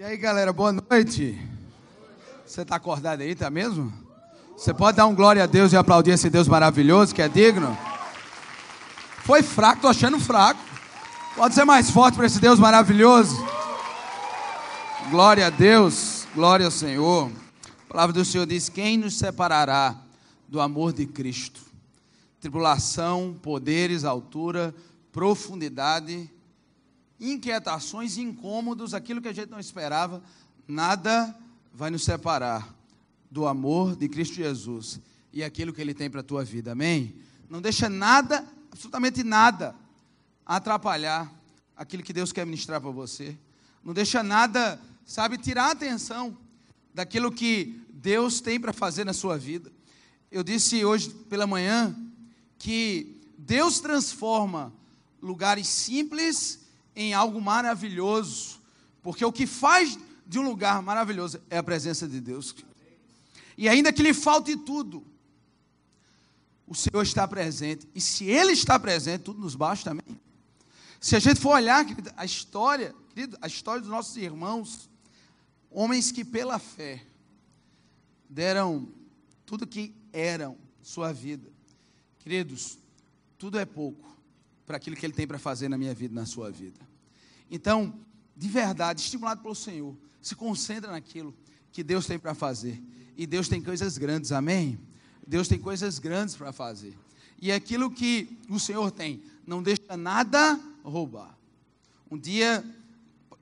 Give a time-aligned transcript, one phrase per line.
[0.00, 1.38] E aí, galera, boa noite.
[2.46, 3.92] Você está acordado aí, tá mesmo?
[4.56, 7.76] Você pode dar um glória a Deus e aplaudir esse Deus maravilhoso que é digno?
[9.26, 10.58] Foi fraco, tô achando fraco.
[11.36, 13.36] Pode ser mais forte para esse Deus maravilhoso.
[15.10, 17.30] Glória a Deus, glória ao Senhor.
[17.86, 19.94] A palavra do Senhor diz: Quem nos separará
[20.48, 21.60] do amor de Cristo?
[22.40, 24.74] Tribulação, poderes, altura,
[25.12, 26.30] profundidade,
[27.20, 30.22] inquietações, incômodos, aquilo que a gente não esperava,
[30.66, 31.36] nada
[31.72, 32.74] vai nos separar
[33.30, 35.00] do amor de Cristo Jesus
[35.32, 37.14] e aquilo que Ele tem para a tua vida, amém?
[37.48, 39.74] Não deixa nada, absolutamente nada,
[40.46, 41.32] atrapalhar
[41.76, 43.36] aquilo que Deus quer ministrar para você.
[43.84, 46.36] Não deixa nada, sabe, tirar a atenção
[46.92, 49.70] daquilo que Deus tem para fazer na sua vida.
[50.30, 51.94] Eu disse hoje pela manhã
[52.58, 54.72] que Deus transforma
[55.20, 56.59] lugares simples
[56.94, 58.60] em algo maravilhoso,
[59.02, 62.54] porque o que faz de um lugar maravilhoso é a presença de Deus.
[63.56, 65.04] E ainda que lhe falte tudo,
[66.66, 67.88] o Senhor está presente.
[67.94, 70.20] E se Ele está presente, tudo nos basta também.
[71.00, 74.88] Se a gente for olhar querido, a história, querido, a história dos nossos irmãos,
[75.70, 77.04] homens que pela fé
[78.28, 78.88] deram
[79.44, 81.50] tudo que eram sua vida.
[82.20, 82.78] Queridos,
[83.36, 84.10] tudo é pouco
[84.70, 86.78] para aquilo que Ele tem para fazer na minha vida, na sua vida.
[87.50, 87.92] Então,
[88.36, 91.34] de verdade, estimulado pelo Senhor, se concentra naquilo
[91.72, 92.80] que Deus tem para fazer.
[93.16, 94.78] E Deus tem coisas grandes, amém?
[95.26, 96.96] Deus tem coisas grandes para fazer.
[97.42, 101.36] E é aquilo que o Senhor tem, não deixa nada roubar.
[102.08, 102.64] Um dia,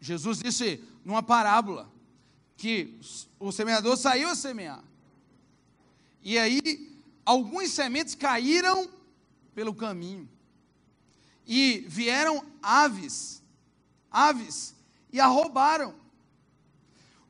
[0.01, 1.93] Jesus disse numa parábola
[2.57, 2.99] que
[3.39, 4.83] o semeador saiu a semear.
[6.23, 8.89] E aí, algumas sementes caíram
[9.55, 10.27] pelo caminho.
[11.49, 13.43] E vieram aves,
[14.11, 14.75] aves,
[15.11, 15.95] e a roubaram.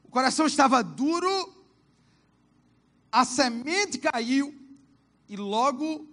[0.03, 1.55] O coração estava duro,
[3.13, 4.53] a semente caiu,
[5.29, 6.05] e logo,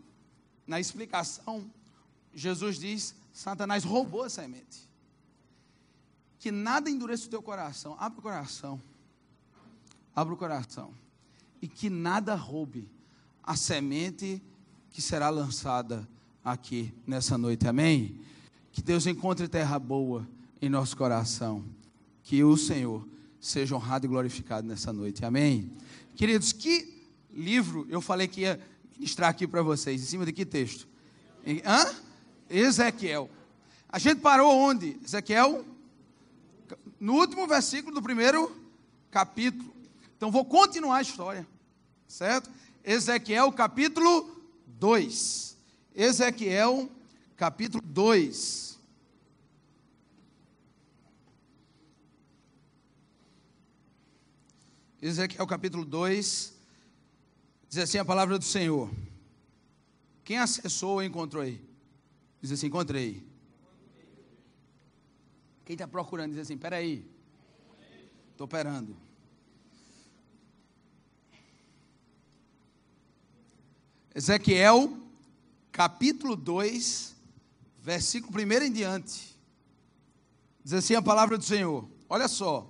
[0.67, 1.69] na explicação,
[2.33, 4.87] Jesus diz: Satanás roubou a semente.
[6.37, 7.95] Que nada endureça o teu coração.
[7.99, 8.81] Abra o coração.
[10.15, 10.93] Abra o coração.
[11.61, 12.87] E que nada roube
[13.41, 14.41] a semente
[14.91, 16.07] que será lançada
[16.45, 17.67] aqui nessa noite.
[17.67, 18.19] Amém?
[18.71, 20.27] Que Deus encontre terra boa
[20.61, 21.65] em nosso coração.
[22.21, 23.05] Que o Senhor
[23.41, 25.25] seja honrado e glorificado nessa noite.
[25.25, 25.71] Amém?
[26.15, 27.03] Queridos, que
[27.33, 28.59] livro eu falei que ia
[28.95, 30.01] ministrar aqui para vocês?
[30.01, 30.87] Em cima de que texto?
[31.65, 31.93] Hã?
[32.49, 33.29] Ezequiel.
[33.89, 34.99] A gente parou onde?
[35.03, 35.65] Ezequiel?
[36.99, 38.55] No último versículo do primeiro
[39.09, 39.73] capítulo.
[40.15, 41.47] Então vou continuar a história.
[42.07, 42.49] Certo?
[42.83, 44.29] Ezequiel capítulo
[44.67, 45.54] 2.
[45.95, 46.91] Ezequiel
[47.37, 48.77] capítulo 2.
[55.01, 56.53] Ezequiel capítulo 2,
[57.69, 58.91] diz assim a palavra do Senhor.
[60.25, 61.63] Quem acessou ou encontrou aí?
[62.41, 63.25] Diz assim: encontrei.
[65.63, 67.09] Quem está procurando diz assim: peraí.
[68.31, 68.97] Estou operando.
[74.13, 75.04] Ezequiel,
[75.75, 77.13] capítulo 2,
[77.81, 79.35] versículo 1 em diante.
[80.63, 81.85] Diz assim a palavra do Senhor.
[82.07, 82.65] Olha só.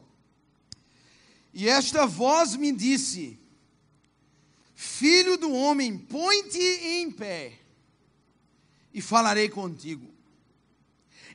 [1.53, 3.39] E esta voz me disse:
[4.73, 7.59] Filho do homem, põe-te em pé,
[8.91, 10.11] e falarei contigo.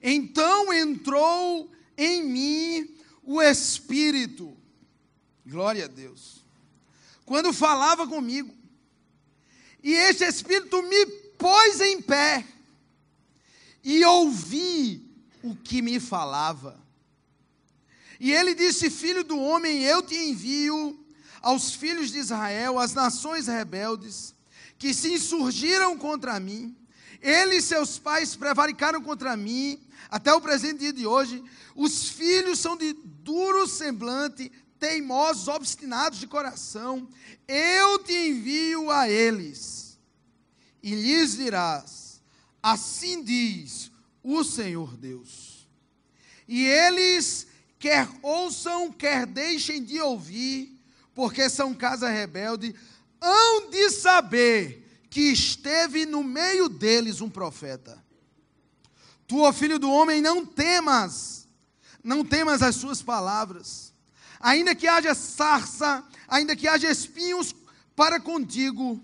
[0.03, 4.57] Então entrou em mim o Espírito,
[5.47, 6.45] glória a Deus,
[7.25, 8.53] quando falava comigo,
[9.85, 12.45] e este Espírito me pôs em pé,
[13.83, 15.03] e ouvi
[15.43, 16.79] o que me falava.
[18.21, 20.97] E ele disse: Filho do homem, eu te envio
[21.41, 24.35] aos filhos de Israel, às nações rebeldes,
[24.79, 26.77] que se insurgiram contra mim.
[27.23, 29.81] Ele e seus pais prevaricaram contra mim,
[30.11, 31.43] até o presente dia de hoje.
[31.75, 37.09] Os filhos são de duro semblante, teimosos, obstinados de coração.
[37.49, 39.90] Eu te envio a eles,
[40.83, 42.21] e lhes dirás:
[42.63, 43.91] Assim diz
[44.23, 45.69] o Senhor Deus.
[46.47, 47.47] E eles
[47.79, 50.79] quer ouçam, quer deixem de ouvir,
[51.15, 52.75] porque são casa rebelde,
[53.21, 58.03] hão de saber que esteve no meio deles um profeta.
[59.27, 61.47] Tu, ó filho do homem, não temas,
[62.03, 63.93] não temas as suas palavras,
[64.39, 67.55] ainda que haja sarça, ainda que haja espinhos
[67.95, 69.01] para contigo,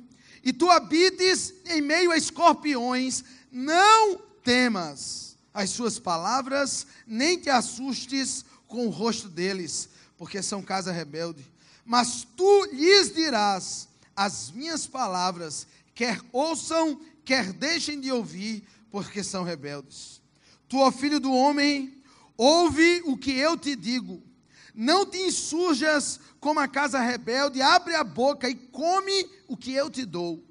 [0.47, 8.45] e tu habites em meio a escorpiões, não temas as suas palavras, nem te assustes
[8.69, 11.45] com o rosto deles, porque são casa rebelde.
[11.85, 19.43] Mas tu lhes dirás as minhas palavras, quer ouçam, quer deixem de ouvir, porque são
[19.43, 20.23] rebeldes.
[20.69, 22.01] Tu, ó filho do homem,
[22.37, 24.23] ouve o que eu te digo.
[24.77, 29.89] Não te insurjas como a casa rebelde, abre a boca e come o que eu
[29.89, 30.45] te dou.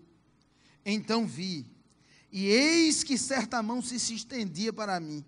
[0.83, 1.63] Então vi,
[2.31, 5.24] e eis que certa mão se, se estendia para mim.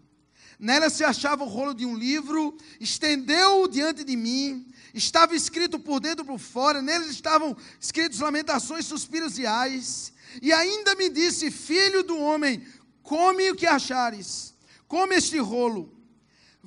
[0.59, 5.99] Nela se achava o rolo de um livro, estendeu-o diante de mim, estava escrito por
[5.99, 10.11] dentro e por fora, neles estavam escritos lamentações, suspiros e ais.
[10.41, 12.65] E ainda me disse: Filho do homem,
[13.03, 14.55] come o que achares,
[14.88, 15.96] come este rolo,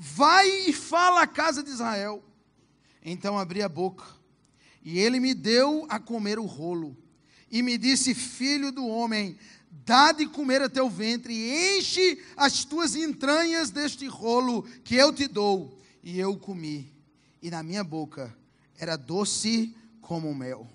[0.03, 2.25] vai e fala à casa de Israel.
[3.05, 4.07] Então abri a boca,
[4.83, 6.97] e ele me deu a comer o rolo,
[7.51, 9.37] e me disse: Filho do homem,
[9.71, 15.13] dá de comer a teu ventre, e enche as tuas entranhas deste rolo que eu
[15.13, 15.79] te dou.
[16.03, 16.91] E eu comi,
[17.43, 18.35] e na minha boca
[18.79, 20.67] era doce como mel.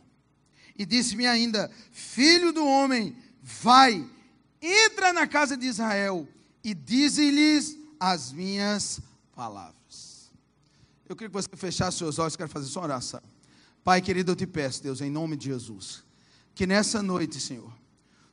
[0.77, 4.07] E disse-me ainda: Filho do homem, vai,
[4.61, 6.27] entra na casa de Israel
[6.63, 9.01] e dize-lhes as minhas
[9.35, 10.31] palavras.
[11.07, 13.21] Eu queria que você fechasse seus olhos, quero fazer só uma oração.
[13.83, 16.03] Pai querido, eu te peço, Deus, em nome de Jesus,
[16.55, 17.71] que nessa noite, Senhor,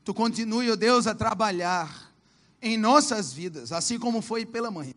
[0.02, 2.10] tu continue, ó Deus, a trabalhar
[2.62, 4.94] em nossas vidas, assim como foi pela manhã.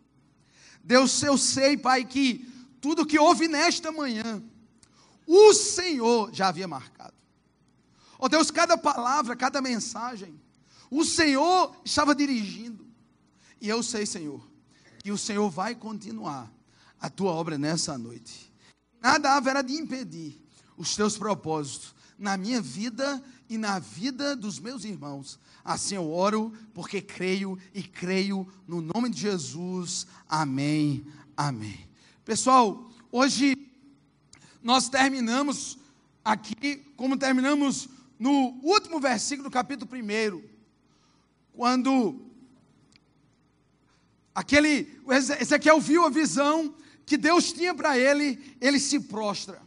[0.82, 2.48] Deus, eu sei, Pai, que
[2.80, 4.42] tudo que houve nesta manhã,
[5.26, 7.12] o Senhor já havia marcado.
[8.18, 10.40] Ó Deus, cada palavra, cada mensagem,
[10.90, 12.86] o Senhor estava dirigindo.
[13.60, 14.40] E eu sei, Senhor,
[15.06, 16.52] que o Senhor vai continuar
[17.00, 18.52] a tua obra nessa noite.
[19.00, 20.44] Nada haverá de impedir
[20.76, 25.38] os teus propósitos na minha vida e na vida dos meus irmãos.
[25.64, 30.08] Assim eu oro, porque creio e creio no nome de Jesus.
[30.28, 31.06] Amém.
[31.36, 31.88] Amém.
[32.24, 33.56] Pessoal, hoje
[34.60, 35.78] nós terminamos
[36.24, 37.88] aqui, como terminamos
[38.18, 40.42] no último versículo do capítulo 1,
[41.52, 42.26] quando
[44.36, 45.00] aquele
[45.40, 46.74] Ezequiel viu a visão
[47.06, 49.62] que Deus tinha para ele, ele se prostra.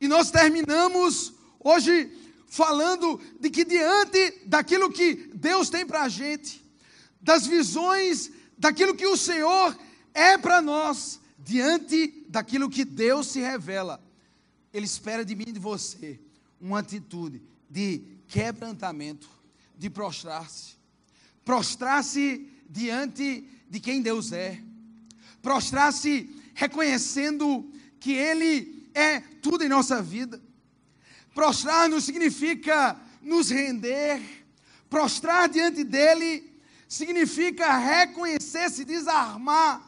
[0.00, 2.10] E nós terminamos hoje
[2.48, 6.60] falando de que diante daquilo que Deus tem para a gente,
[7.20, 9.78] das visões, daquilo que o Senhor
[10.12, 14.02] é para nós, diante daquilo que Deus se revela,
[14.72, 16.18] Ele espera de mim e de você
[16.60, 17.40] uma atitude
[17.70, 19.28] de quebrantamento,
[19.76, 20.76] de prostrar-se.
[21.44, 24.60] Prostrar-se diante de quem Deus é.
[25.42, 27.70] Prostrar-se reconhecendo
[28.00, 30.40] que Ele é tudo em nossa vida.
[31.34, 34.20] Prostrar-nos significa nos render.
[34.90, 36.48] Prostrar diante dEle
[36.88, 39.86] significa reconhecer, se desarmar,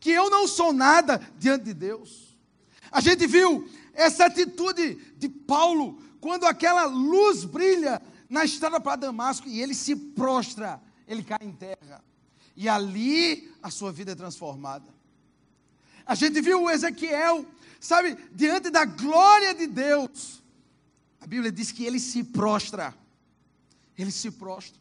[0.00, 2.36] que eu não sou nada diante de Deus.
[2.90, 9.48] A gente viu essa atitude de Paulo quando aquela luz brilha na estrada para Damasco
[9.48, 12.02] e ele se prostra, ele cai em terra.
[12.56, 14.86] E ali a sua vida é transformada.
[16.04, 17.46] A gente viu o Ezequiel,
[17.78, 20.42] sabe, diante da glória de Deus.
[21.20, 22.94] A Bíblia diz que ele se prostra.
[23.96, 24.78] Ele se prostra.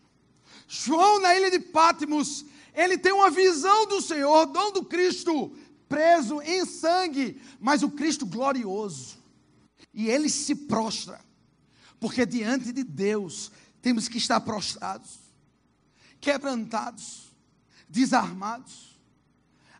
[0.67, 5.55] João, na ilha de Pátimos, ele tem uma visão do Senhor, não do Cristo
[5.87, 9.17] preso em sangue, mas o Cristo glorioso.
[9.93, 11.19] E ele se prostra.
[11.99, 13.51] Porque diante de Deus
[13.81, 15.19] temos que estar prostrados,
[16.21, 17.28] quebrantados,
[17.89, 18.99] desarmados.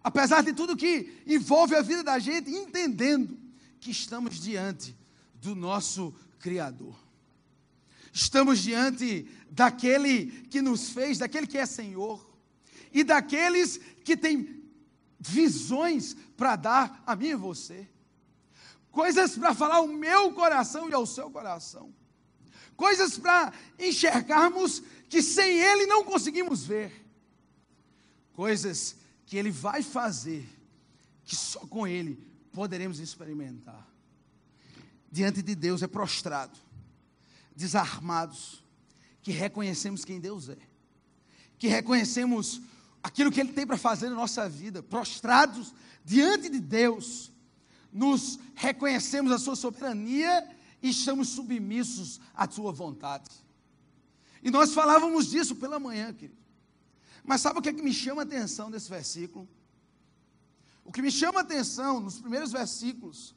[0.03, 3.37] Apesar de tudo que envolve a vida da gente, entendendo
[3.79, 4.97] que estamos diante
[5.35, 6.95] do nosso Criador.
[8.11, 12.27] Estamos diante daquele que nos fez, daquele que é Senhor,
[12.91, 14.63] e daqueles que têm
[15.19, 17.87] visões para dar a mim e você,
[18.89, 21.93] coisas para falar ao meu coração e ao seu coração
[22.79, 26.98] coisas para enxergarmos que sem Ele não conseguimos ver,
[28.39, 30.47] coisas que Ele vai fazer,
[31.25, 33.85] que só com Ele poderemos experimentar.
[35.11, 36.57] Diante de Deus é prostrado,
[37.53, 38.63] desarmados,
[39.21, 40.57] que reconhecemos quem Deus é,
[41.57, 42.61] que reconhecemos
[43.03, 45.73] aquilo que Ele tem para fazer na nossa vida, prostrados
[46.05, 47.33] diante de Deus,
[47.91, 50.49] nos reconhecemos a Sua soberania
[50.81, 53.31] e estamos submissos à Sua vontade.
[54.41, 56.39] E nós falávamos disso pela manhã, querido.
[57.29, 59.47] Mas sabe o que, é que me chama a atenção desse versículo?
[60.83, 63.35] O que me chama a atenção nos primeiros versículos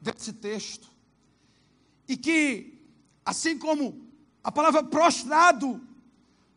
[0.00, 0.90] desse texto,
[2.08, 2.88] e que,
[3.22, 4.08] assim como
[4.42, 5.78] a palavra prostrado,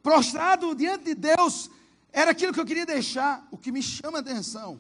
[0.01, 1.70] prostrado diante de Deus,
[2.10, 4.80] era aquilo que eu queria deixar, o que me chama a atenção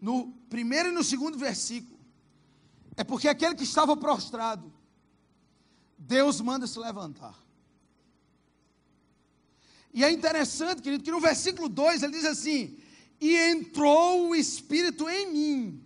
[0.00, 1.98] no primeiro e no segundo versículo,
[2.96, 4.72] é porque aquele que estava prostrado,
[5.98, 7.45] Deus manda se levantar.
[9.96, 12.78] E é interessante, querido, que no versículo 2 ele diz assim:
[13.18, 15.84] E entrou o Espírito em mim.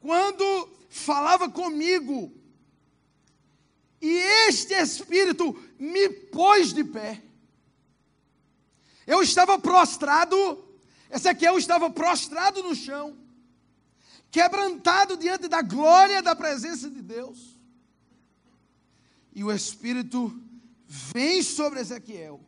[0.00, 2.32] Quando falava comigo,
[4.00, 4.08] e
[4.48, 7.22] este Espírito me pôs de pé.
[9.06, 10.64] Eu estava prostrado,
[11.10, 13.14] Ezequiel estava prostrado no chão,
[14.30, 17.58] quebrantado diante da glória da presença de Deus.
[19.34, 20.47] E o Espírito
[20.88, 22.40] vem sobre Ezequiel.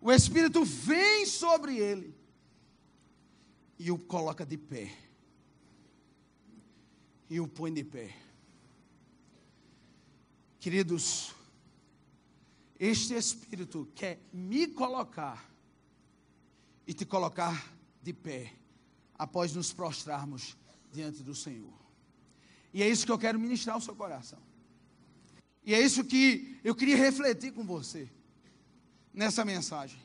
[0.00, 2.14] O Espírito vem sobre ele
[3.76, 4.96] e o coloca de pé.
[7.28, 8.14] E o põe de pé.
[10.60, 11.34] Queridos,
[12.78, 15.50] este Espírito quer me colocar
[16.86, 17.72] e te colocar
[18.02, 18.54] de pé
[19.18, 20.56] após nos prostrarmos
[20.92, 21.78] diante do Senhor.
[22.72, 24.49] E é isso que eu quero ministrar ao seu coração.
[25.70, 28.10] E é isso que eu queria refletir com você
[29.14, 30.00] nessa mensagem.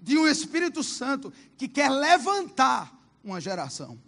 [0.00, 4.00] De um Espírito Santo que quer levantar uma geração.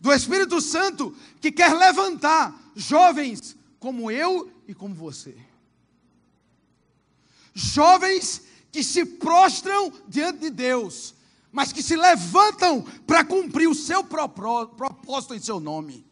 [0.00, 5.36] Do Espírito Santo que quer levantar jovens como eu e como você.
[7.52, 11.16] Jovens que se prostram diante de Deus,
[11.50, 16.08] mas que se levantam para cumprir o seu propósito em seu nome.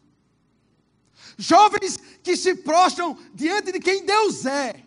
[1.39, 4.83] Jovens que se prostram diante de quem Deus é,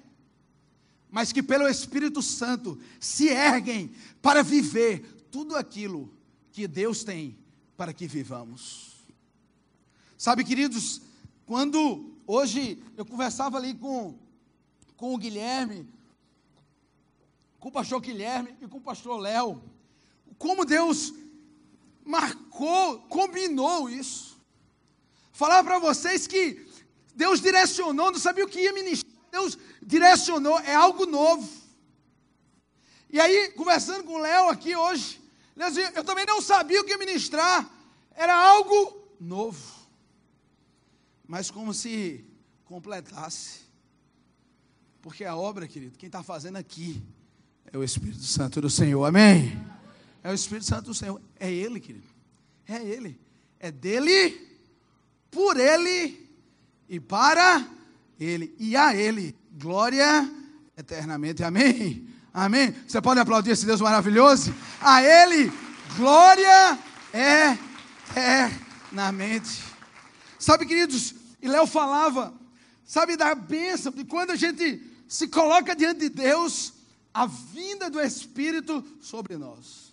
[1.11, 3.91] mas que pelo Espírito Santo se erguem
[4.21, 6.13] para viver tudo aquilo
[6.53, 7.39] que Deus tem
[7.75, 8.93] para que vivamos.
[10.19, 11.01] Sabe, queridos,
[11.47, 14.15] quando hoje eu conversava ali com,
[14.95, 15.89] com o Guilherme,
[17.59, 19.63] com o pastor Guilherme e com o pastor Léo,
[20.37, 21.15] como Deus
[22.05, 24.32] marcou, combinou isso.
[25.33, 26.67] Falar para vocês que
[27.15, 29.13] Deus direcionou, não sabia o que ia ministrar.
[29.31, 31.49] Deus direcionou, é algo novo.
[33.09, 35.21] E aí, conversando com o Léo aqui hoje,
[35.95, 37.69] eu também não sabia o que ministrar.
[38.15, 39.61] Era algo novo.
[41.27, 42.25] Mas como se
[42.65, 43.61] completasse.
[45.01, 47.03] Porque a obra, querido, quem está fazendo aqui
[47.73, 49.05] é o Espírito Santo do Senhor.
[49.05, 49.59] Amém?
[50.23, 51.21] É o Espírito Santo do Senhor.
[51.39, 52.07] É Ele, querido.
[52.67, 53.19] É Ele.
[53.59, 54.52] É dele
[55.33, 56.31] por Ele
[56.89, 57.67] e para
[58.21, 59.35] Ele e a Ele.
[59.51, 60.31] Glória
[60.77, 61.43] eternamente.
[61.43, 62.07] Amém.
[62.33, 62.73] Amém.
[62.87, 64.55] Você pode aplaudir esse Deus maravilhoso?
[64.81, 65.51] A Ele,
[65.97, 66.79] glória
[68.15, 69.65] eternamente.
[70.39, 72.33] Sabe, queridos, e Léo falava,
[72.85, 76.75] sabe, da bênção, de quando a gente se coloca diante de Deus,
[77.13, 79.93] a vinda do Espírito sobre nós.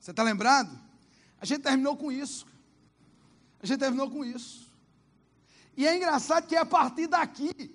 [0.00, 0.78] Você está lembrado?
[1.40, 2.46] A gente terminou com isso.
[3.66, 4.70] A gente terminou com isso.
[5.76, 7.74] E é engraçado que é a partir daqui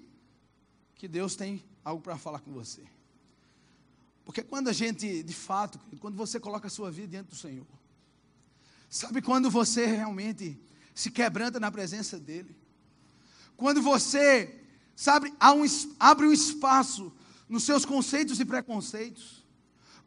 [0.96, 2.82] que Deus tem algo para falar com você.
[4.24, 7.68] Porque quando a gente, de fato, quando você coloca a sua vida diante do Senhor,
[8.90, 10.58] sabe quando você realmente
[10.96, 12.56] se quebranta na presença dEle,
[13.58, 14.64] quando você,
[14.96, 15.34] sabe,
[16.00, 17.12] abre um espaço
[17.50, 19.44] nos seus conceitos e preconceitos,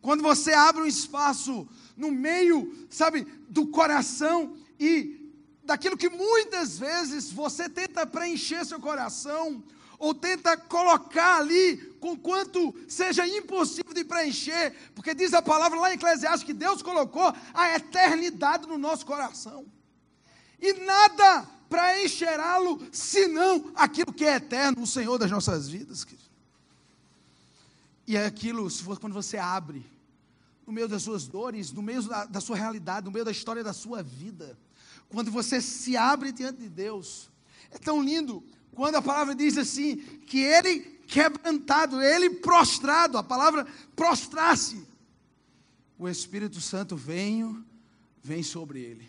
[0.00, 5.23] quando você abre um espaço no meio, sabe, do coração e
[5.64, 9.62] daquilo que muitas vezes você tenta preencher seu coração,
[9.98, 15.90] ou tenta colocar ali, com quanto seja impossível de preencher, porque diz a palavra lá
[15.90, 19.64] em Eclesiastes que Deus colocou a eternidade no nosso coração,
[20.60, 26.04] e nada para encherá-lo, senão aquilo que é eterno, o Senhor das nossas vidas.
[26.04, 26.24] Querido.
[28.06, 29.84] E é aquilo, se for quando você abre,
[30.66, 33.64] no meio das suas dores, no meio da, da sua realidade, no meio da história
[33.64, 34.56] da sua vida,
[35.14, 37.30] quando você se abre diante de Deus.
[37.70, 43.64] É tão lindo quando a palavra diz assim: que ele quebrantado, ele prostrado, a palavra
[43.94, 44.84] prostrar-se.
[45.96, 47.64] O Espírito Santo vem,
[48.22, 49.08] vem sobre ele.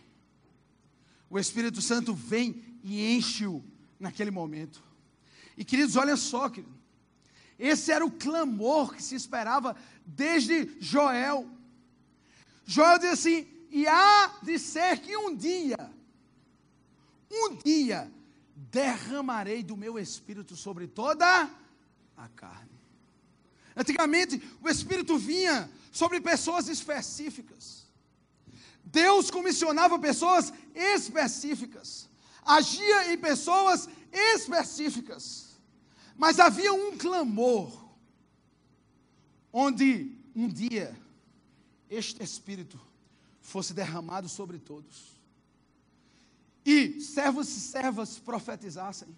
[1.27, 3.63] O Espírito Santo vem e enche-o
[3.99, 4.83] naquele momento.
[5.57, 6.75] E queridos, olha só, querido.
[7.57, 11.49] Esse era o clamor que se esperava desde Joel.
[12.63, 15.75] Joel diz assim: e há de ser que um dia,
[17.31, 18.11] um dia,
[18.55, 21.49] derramarei do meu espírito sobre toda
[22.15, 22.79] a carne.
[23.75, 27.85] Antigamente, o espírito vinha sobre pessoas específicas.
[28.83, 32.07] Deus comissionava pessoas específicas,
[32.45, 35.57] agia em pessoas específicas,
[36.15, 37.85] mas havia um clamor,
[39.51, 40.95] onde um dia
[41.89, 42.79] este Espírito
[43.41, 45.14] fosse derramado sobre todos.
[46.65, 49.15] E servos e servas profetizassem.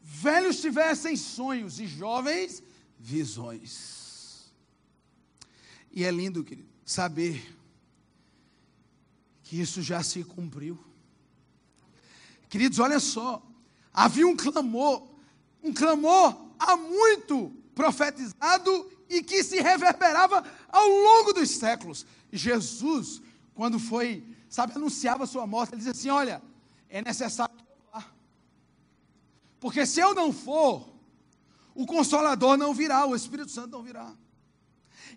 [0.00, 2.62] Velhos tivessem sonhos e jovens
[2.98, 4.52] visões.
[5.90, 7.54] E é lindo, querido, saber
[9.42, 10.78] que isso já se cumpriu.
[12.48, 13.42] Queridos, olha só,
[13.92, 15.06] havia um clamor,
[15.62, 22.06] um clamor há muito profetizado e que se reverberava ao longo dos séculos.
[22.32, 23.20] Jesus,
[23.54, 26.42] quando foi, sabe, anunciava a sua morte, ele dizia assim: Olha,
[26.90, 28.06] é necessário que eu vá.
[29.58, 30.86] Porque se eu não for,
[31.74, 34.14] o Consolador não virá, o Espírito Santo não virá.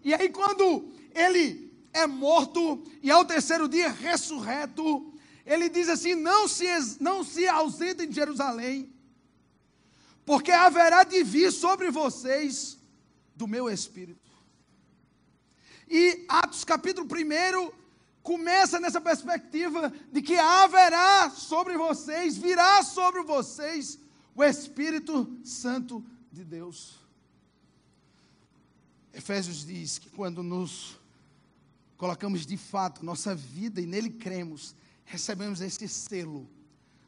[0.01, 5.13] E aí, quando ele é morto e ao terceiro dia ressurreto,
[5.45, 6.65] ele diz assim: Não se,
[7.01, 8.89] não se ausentem de Jerusalém,
[10.25, 12.77] porque haverá de vir sobre vocês
[13.35, 14.31] do meu espírito.
[15.89, 17.84] E Atos capítulo 1
[18.25, 23.99] começa nessa perspectiva de que haverá sobre vocês, virá sobre vocês
[24.33, 26.95] o Espírito Santo de Deus.
[29.13, 30.99] Efésios diz que quando nos
[31.97, 36.49] colocamos de fato nossa vida e nele cremos, recebemos esse selo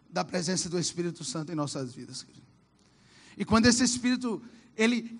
[0.07, 2.27] da presença do Espírito Santo em nossas vidas.
[3.35, 4.39] E quando esse Espírito,
[4.75, 5.19] ele,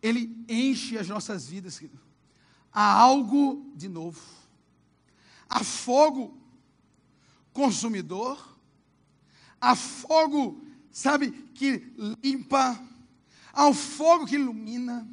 [0.00, 1.82] ele enche as nossas vidas,
[2.72, 4.43] há algo de novo.
[5.54, 6.36] Há fogo
[7.52, 8.58] consumidor,
[9.60, 12.76] há fogo, sabe, que limpa,
[13.52, 15.08] há um fogo que ilumina,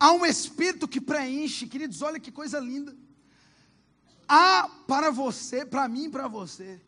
[0.00, 1.66] há um espírito que preenche.
[1.66, 2.96] Queridos, olha que coisa linda.
[4.26, 6.80] Há para você, para mim para você,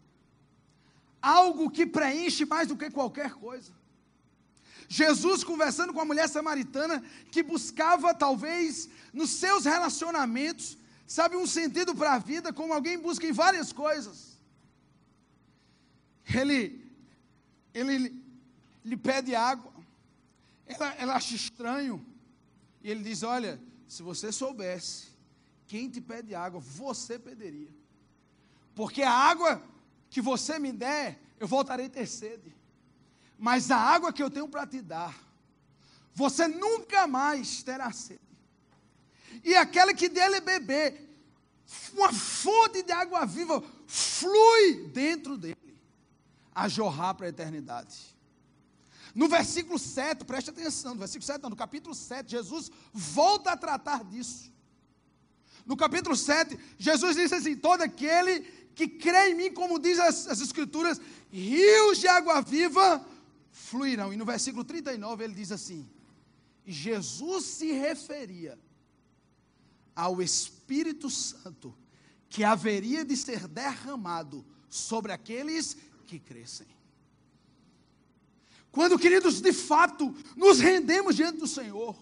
[1.21, 3.75] algo que preenche mais do que qualquer coisa.
[4.89, 11.95] Jesus conversando com a mulher samaritana que buscava, talvez, nos seus relacionamentos, sabe, um sentido
[11.95, 14.39] para a vida, como alguém busca em várias coisas.
[16.35, 16.85] Ele,
[17.73, 18.23] ele
[18.85, 19.73] lhe pede água,
[20.67, 22.05] ela, ela acha estranho,
[22.83, 25.09] e ele diz: Olha, se você soubesse
[25.67, 27.71] quem te pede água, você pediria,
[28.75, 29.63] porque a água
[30.11, 32.57] que você me der, eu voltarei a ter sede
[33.39, 35.15] mas a água que eu tenho para te dar,
[36.15, 38.21] você nunca mais terá sede.
[39.45, 41.07] E aquela que dele beber,
[41.93, 45.57] uma fonte de água viva flui dentro dele,
[46.55, 48.17] a jorrar para a eternidade.
[49.15, 53.57] No versículo 7, preste atenção, no versículo 7, não, no capítulo 7, Jesus volta a
[53.57, 54.53] tratar disso.
[55.65, 58.41] No capítulo 7, Jesus diz assim: todo aquele
[58.75, 61.01] que crê em mim, como diz as, as Escrituras,
[61.33, 63.05] rios de água viva
[63.51, 64.13] fluirão.
[64.13, 65.89] E no versículo 39 ele diz assim:
[66.67, 68.59] Jesus se referia
[69.97, 71.75] ao Espírito Santo
[72.29, 76.67] que haveria de ser derramado sobre aqueles que crescem.
[78.71, 81.97] Quando, queridos, de fato nos rendemos diante do Senhor,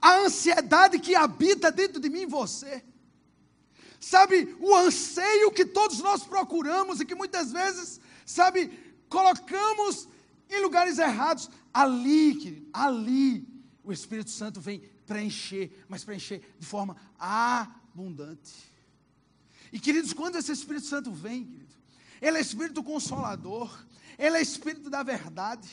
[0.00, 2.84] a ansiedade que habita dentro de mim e você,
[3.98, 8.68] sabe, o anseio que todos nós procuramos e que muitas vezes, sabe,
[9.08, 10.08] colocamos
[10.48, 11.50] em lugares errados.
[11.74, 13.48] Ali, querido, ali,
[13.82, 18.72] o Espírito Santo vem preencher, mas preencher de forma abundante.
[19.70, 21.74] E, queridos, quando esse Espírito Santo vem, querido,
[22.20, 23.84] ele é Espírito Consolador,
[24.18, 25.68] ele é Espírito da verdade.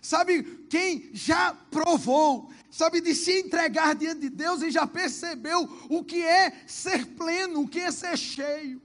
[0.00, 6.04] Sabe, quem já provou, sabe, de se entregar diante de Deus e já percebeu o
[6.04, 8.82] que é ser pleno, o que é ser cheio.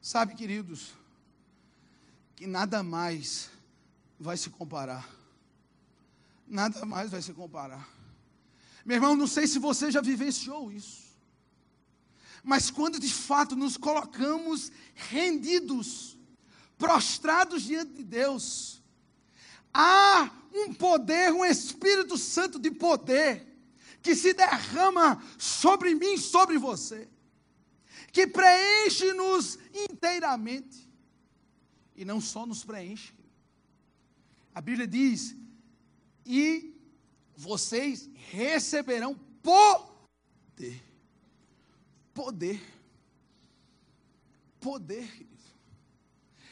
[0.00, 0.92] Sabe, queridos,
[2.36, 3.50] que nada mais
[4.20, 5.08] vai se comparar.
[6.46, 8.01] Nada mais vai se comparar.
[8.84, 11.02] Meu irmão, não sei se você já vivenciou isso.
[12.42, 16.18] Mas quando de fato nos colocamos rendidos,
[16.76, 18.82] prostrados diante de Deus,
[19.72, 23.46] há um poder, um Espírito Santo de poder,
[24.02, 27.08] que se derrama sobre mim, sobre você,
[28.10, 30.90] que preenche-nos inteiramente,
[31.94, 33.14] e não só nos preenche,
[34.52, 35.36] a Bíblia diz:
[36.26, 36.71] e
[37.36, 40.82] vocês receberão poder.
[42.14, 42.60] Poder.
[44.60, 45.32] Poder, querido.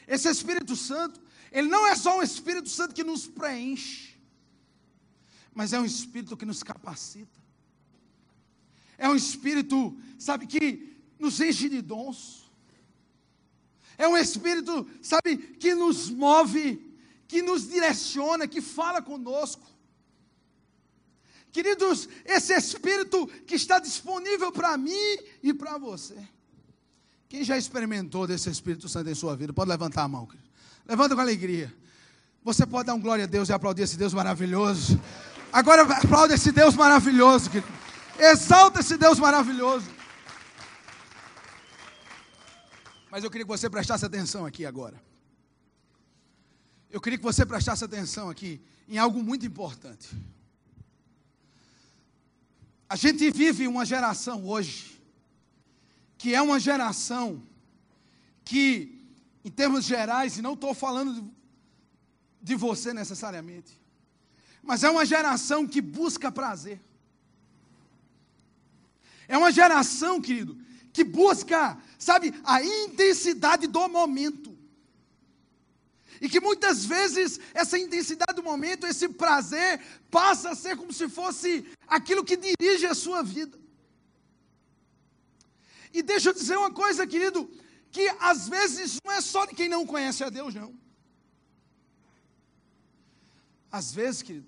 [0.07, 4.19] Esse Espírito Santo, ele não é só um Espírito Santo que nos preenche,
[5.53, 7.39] mas é um Espírito que nos capacita.
[8.97, 12.51] É um Espírito, sabe, que nos enche de dons.
[13.97, 16.91] É um Espírito, sabe, que nos move
[17.31, 19.65] que nos direciona, que fala conosco,
[21.51, 26.15] Queridos, esse Espírito que está disponível para mim e para você.
[27.27, 30.49] Quem já experimentou desse Espírito Santo em sua vida, pode levantar a mão, querido.
[30.85, 31.73] Levanta com alegria.
[32.43, 34.99] Você pode dar um glória a Deus e aplaudir esse Deus maravilhoso.
[35.51, 37.71] Agora aplaude esse Deus maravilhoso, querido.
[38.17, 39.89] Exalta esse Deus maravilhoso.
[43.09, 45.01] Mas eu queria que você prestasse atenção aqui agora.
[46.89, 50.09] Eu queria que você prestasse atenção aqui em algo muito importante.
[52.91, 55.01] A gente vive uma geração hoje,
[56.17, 57.41] que é uma geração
[58.43, 59.01] que,
[59.45, 61.31] em termos gerais, e não estou falando
[62.41, 63.79] de você necessariamente,
[64.61, 66.81] mas é uma geração que busca prazer.
[69.25, 70.59] É uma geração, querido,
[70.91, 74.50] que busca, sabe, a intensidade do momento.
[76.21, 79.81] E que muitas vezes essa intensidade do momento, esse prazer,
[80.11, 83.59] passa a ser como se fosse aquilo que dirige a sua vida.
[85.91, 87.49] E deixa eu dizer uma coisa, querido,
[87.89, 90.79] que às vezes não é só de quem não conhece a Deus, não.
[93.71, 94.47] Às vezes, querido,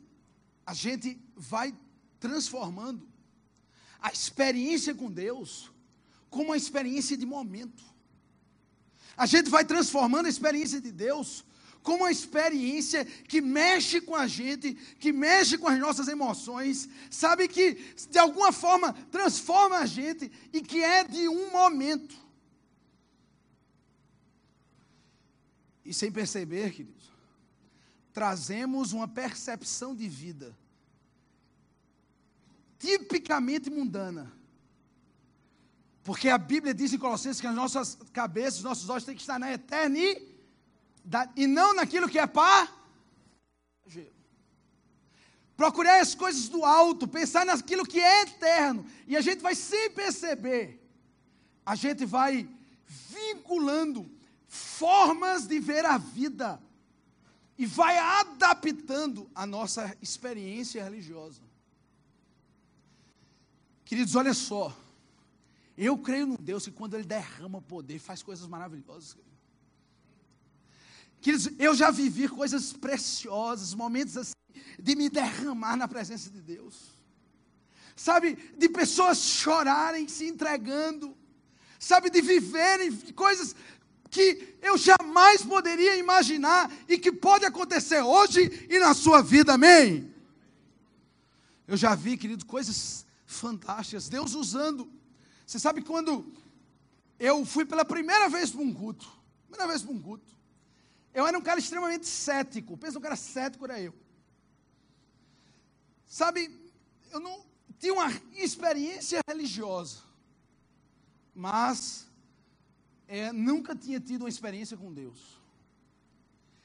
[0.63, 1.75] a gente vai
[2.19, 3.05] transformando
[3.99, 5.71] a experiência com Deus
[6.29, 7.83] como uma experiência de momento.
[9.17, 11.43] A gente vai transformando a experiência de Deus
[11.83, 17.47] como uma experiência que mexe com a gente, que mexe com as nossas emoções, sabe
[17.47, 17.73] que
[18.09, 22.15] de alguma forma transforma a gente e que é de um momento.
[25.85, 27.11] E sem perceber, queridos,
[28.13, 30.57] trazemos uma percepção de vida
[32.79, 34.31] tipicamente mundana
[36.03, 39.21] porque a Bíblia diz em Colossenses que as nossas cabeças, os nossos olhos têm que
[39.21, 40.32] estar na eternidade
[41.35, 42.73] e não naquilo que é passageiro.
[45.55, 48.85] Procurar as coisas do alto, pensar naquilo que é eterno.
[49.07, 50.81] E a gente vai sem perceber,
[51.65, 52.49] a gente vai
[53.09, 54.09] vinculando
[54.47, 56.61] formas de ver a vida
[57.57, 61.41] e vai adaptando a nossa experiência religiosa.
[63.85, 64.75] Queridos, olha só.
[65.77, 69.17] Eu creio no Deus que quando Ele derrama poder, faz coisas maravilhosas.
[71.23, 74.33] Queridos, eu já vivi coisas preciosas, momentos assim,
[74.77, 76.75] de me derramar na presença de Deus.
[77.95, 81.17] Sabe, de pessoas chorarem, se entregando.
[81.79, 83.55] Sabe, de viverem coisas
[84.09, 90.13] que eu jamais poderia imaginar e que pode acontecer hoje e na sua vida, amém?
[91.67, 94.91] Eu já vi, querido, coisas fantásticas, Deus usando
[95.53, 96.25] você sabe quando
[97.19, 99.07] eu fui pela primeira vez para um culto,
[99.47, 100.32] primeira vez para um culto,
[101.13, 103.93] eu era um cara extremamente cético, pensa um cara cético era eu.
[106.05, 106.49] Sabe,
[107.11, 107.45] eu não
[107.79, 109.99] tinha uma experiência religiosa,
[111.33, 112.07] mas
[113.07, 115.39] é, nunca tinha tido uma experiência com Deus.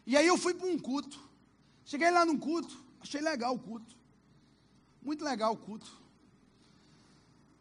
[0.07, 1.21] E aí eu fui para um culto.
[1.85, 3.97] Cheguei lá num culto, achei legal o culto.
[5.03, 5.91] Muito legal o culto.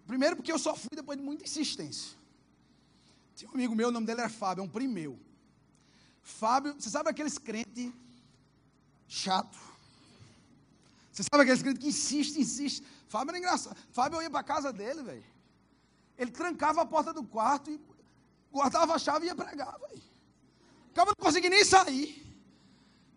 [0.05, 2.17] Primeiro porque eu só fui depois de muita insistência.
[3.35, 5.19] Tinha um amigo meu, o nome dele era Fábio, é um primo meu.
[6.27, 7.91] Fábio, você sabe aqueles crentes
[9.07, 9.57] chato?
[11.11, 12.85] Você sabe aqueles crentes que insiste, insiste.
[13.07, 13.77] Fábio era engraçado.
[13.91, 15.23] Fábio ia para casa dele, velho.
[16.17, 17.79] Ele trancava a porta do quarto e
[18.51, 20.03] guardava a chave e ia pregar, velho.
[20.91, 22.23] Acaba não conseguia nem sair.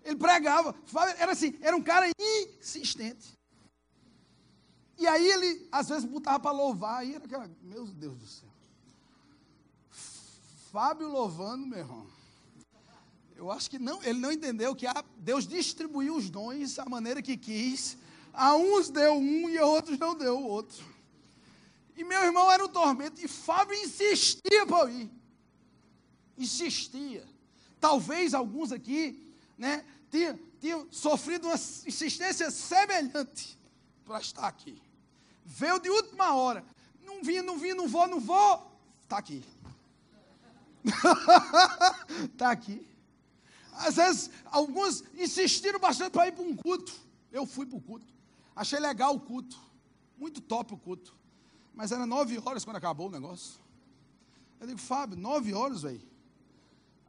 [0.05, 0.73] Ele pregava.
[0.87, 3.37] Fábio era assim, era um cara insistente.
[4.97, 8.49] E aí ele, às vezes, botava para louvar, e era aquela, meu Deus do céu.
[10.71, 12.20] Fábio louvando, meu irmão.
[13.41, 17.23] Eu acho que não, ele não entendeu que a, Deus distribuiu os dons da maneira
[17.23, 17.97] que quis.
[18.35, 20.85] A uns deu um e a outros não deu o outro.
[21.97, 23.19] E meu irmão era um tormento.
[23.19, 25.11] E Fábio insistia para ir.
[26.37, 27.27] Insistia.
[27.81, 33.59] Talvez alguns aqui né, tenham, tenham sofrido uma insistência semelhante
[34.05, 34.83] para estar aqui.
[35.47, 36.63] Veio de última hora.
[37.03, 38.71] Não vim, não vim, não vou, não vou.
[39.03, 39.43] Está aqui.
[42.35, 42.90] Está aqui.
[43.81, 46.93] Às vezes, alguns insistiram bastante para ir para um culto.
[47.33, 48.13] Eu fui para o culto.
[48.55, 49.59] Achei legal o culto.
[50.19, 51.15] Muito top o culto.
[51.75, 53.59] Mas era nove horas quando acabou o negócio.
[54.61, 56.03] Eu digo, Fábio, nove horas, velho.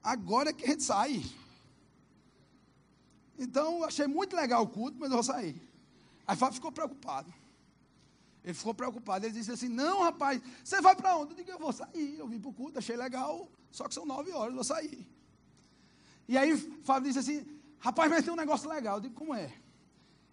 [0.02, 1.22] Agora é que a gente sai.
[3.38, 5.62] Então, achei muito legal o culto, mas eu vou sair.
[6.26, 7.34] Aí Fábio ficou preocupado.
[8.46, 9.26] Ele ficou preocupado.
[9.26, 11.32] Ele disse assim: Não, rapaz, você vai para onde?
[11.32, 12.18] Eu digo: Eu vou sair.
[12.18, 15.06] Eu vim para o culto, achei legal, só que são nove horas, eu vou sair.
[16.32, 17.46] E aí Fábio disse assim:
[17.78, 18.96] Rapaz, mas tem um negócio legal.
[18.96, 19.52] Eu digo: Como é?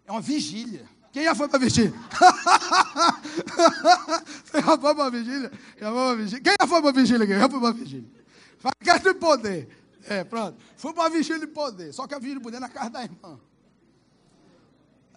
[0.06, 0.88] É uma vigília.
[1.10, 1.92] Quem já foi para vigília?
[4.44, 5.50] Você já foi para vigília?
[5.76, 6.40] Já foi para vigília?
[6.44, 7.36] Quem já foi para vigília aqui?
[7.36, 8.08] Já foi para vigília.
[8.58, 9.68] Faz casa de poder.
[10.04, 10.56] É, pronto.
[10.76, 11.92] Fui para vigília de poder.
[11.92, 13.40] Só que a vigília de poder na casa da irmã.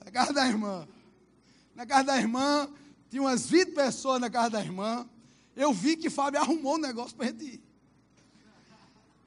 [0.03, 0.87] Na casa da irmã.
[1.75, 2.67] Na casa da irmã,
[3.07, 5.07] tinha umas 20 pessoas na casa da irmã.
[5.55, 7.63] Eu vi que Fábio arrumou um negócio para gente ir.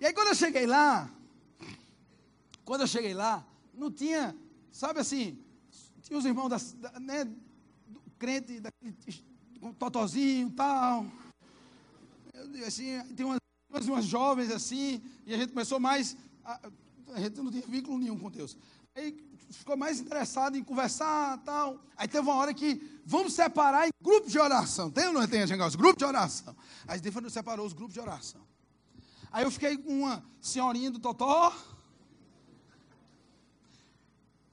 [0.01, 1.09] E aí quando eu cheguei lá,
[2.65, 4.35] quando eu cheguei lá, não tinha,
[4.73, 5.39] sabe assim,
[6.03, 8.95] tinha os irmãos da, da né, do crente, daquele
[9.79, 11.07] totozinho e tal.
[12.67, 13.39] Assim, tem umas,
[13.87, 16.17] umas jovens assim, e a gente começou mais.
[16.45, 16.71] A,
[17.15, 18.57] a gente não tinha vínculo nenhum com Deus.
[18.95, 19.17] Aí
[19.51, 21.81] ficou mais interessado em conversar tal.
[21.97, 24.91] Aí teve uma hora que vamos separar em grupos de oração.
[24.91, 26.57] Tem ou não tem, os grupos de oração?
[26.87, 28.41] Aí Deus separou os grupos de oração.
[29.31, 31.53] Aí eu fiquei com uma senhorinha do Totó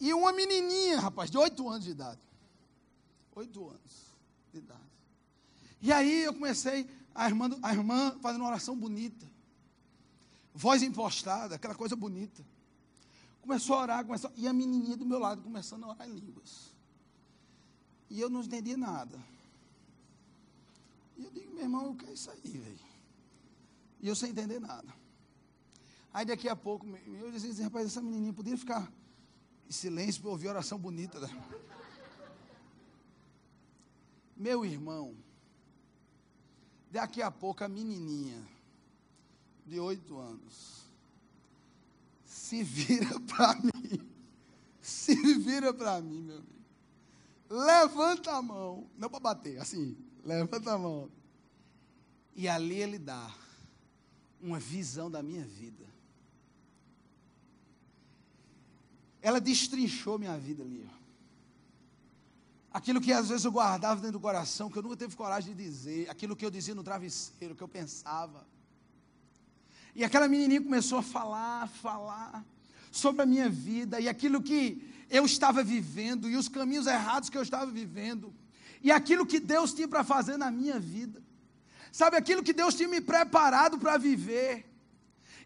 [0.02, 2.20] e uma menininha, rapaz, de oito anos de idade.
[3.36, 4.16] Oito anos
[4.52, 4.82] de idade.
[5.80, 9.30] E aí eu comecei, a irmã, a irmã fazendo uma oração bonita.
[10.56, 12.44] Voz impostada, aquela coisa bonita.
[13.44, 16.72] Começou a orar, começou, e a menininha do meu lado começando a orar em línguas.
[18.10, 19.24] E eu não entendi nada.
[21.16, 22.80] E eu digo, meu irmão, o que é isso aí, velho?
[24.02, 24.92] E eu sem entender nada.
[26.12, 28.92] Aí daqui a pouco, eu disse assim, rapaz, essa menininha podia ficar
[29.72, 31.20] silêncio para ouvir oração bonita.
[31.20, 31.30] Da...
[34.36, 35.16] Meu irmão,
[36.90, 38.42] daqui a pouco a menininha
[39.66, 40.82] de oito anos
[42.26, 44.10] se vira para mim,
[44.82, 46.62] se vira para mim, meu amigo.
[47.50, 51.10] Levanta a mão, não para bater, assim, levanta a mão.
[52.36, 53.34] E ali ele dá
[54.42, 55.86] uma visão da minha vida.
[59.22, 60.90] Ela destrinchou minha vida ali.
[62.74, 65.64] Aquilo que às vezes eu guardava dentro do coração, que eu nunca teve coragem de
[65.64, 68.48] dizer, aquilo que eu dizia no travesseiro, que eu pensava.
[69.94, 72.46] E aquela menininha começou a falar, falar
[72.90, 77.38] sobre a minha vida e aquilo que eu estava vivendo e os caminhos errados que
[77.38, 78.34] eu estava vivendo
[78.82, 81.22] e aquilo que Deus tinha para fazer na minha vida.
[81.92, 84.66] Sabe aquilo que Deus tinha me preparado para viver.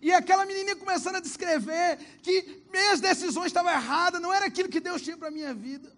[0.02, 4.80] E aquela menininha começando a descrever que minhas decisões estavam erradas, não era aquilo que
[4.80, 5.92] Deus tinha para a minha vida.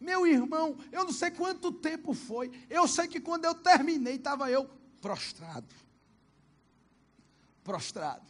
[0.00, 4.50] Meu irmão, eu não sei quanto tempo foi, eu sei que quando eu terminei, estava
[4.50, 4.68] eu
[5.00, 5.74] prostrado.
[7.62, 8.26] Prostrado.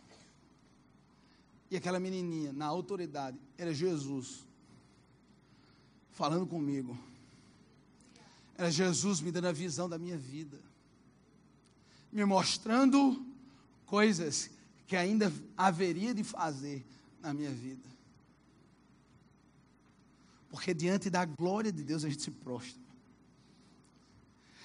[1.71, 4.45] E aquela menininha, na autoridade, era Jesus,
[6.11, 6.99] falando comigo.
[8.57, 10.61] Era Jesus me dando a visão da minha vida
[12.13, 13.25] me mostrando
[13.93, 14.49] coisas
[14.87, 16.83] que ainda haveria de fazer
[17.21, 17.87] na minha vida.
[20.49, 22.81] Porque diante da glória de Deus a gente se prostra.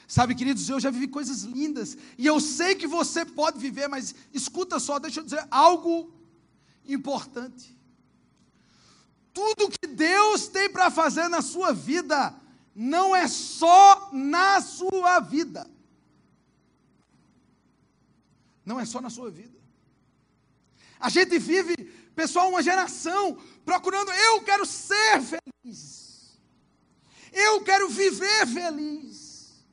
[0.08, 4.16] Sabe, queridos, eu já vivi coisas lindas e eu sei que você pode viver, mas
[4.34, 6.10] escuta só, deixa eu dizer algo
[6.88, 7.76] importante.
[9.34, 12.34] Tudo que Deus tem para fazer na sua vida
[12.74, 15.70] não é só na sua vida.
[18.68, 19.58] Não é só na sua vida.
[21.00, 21.74] A gente vive,
[22.14, 26.38] pessoal, uma geração procurando, eu quero ser feliz.
[27.32, 29.64] Eu quero viver feliz.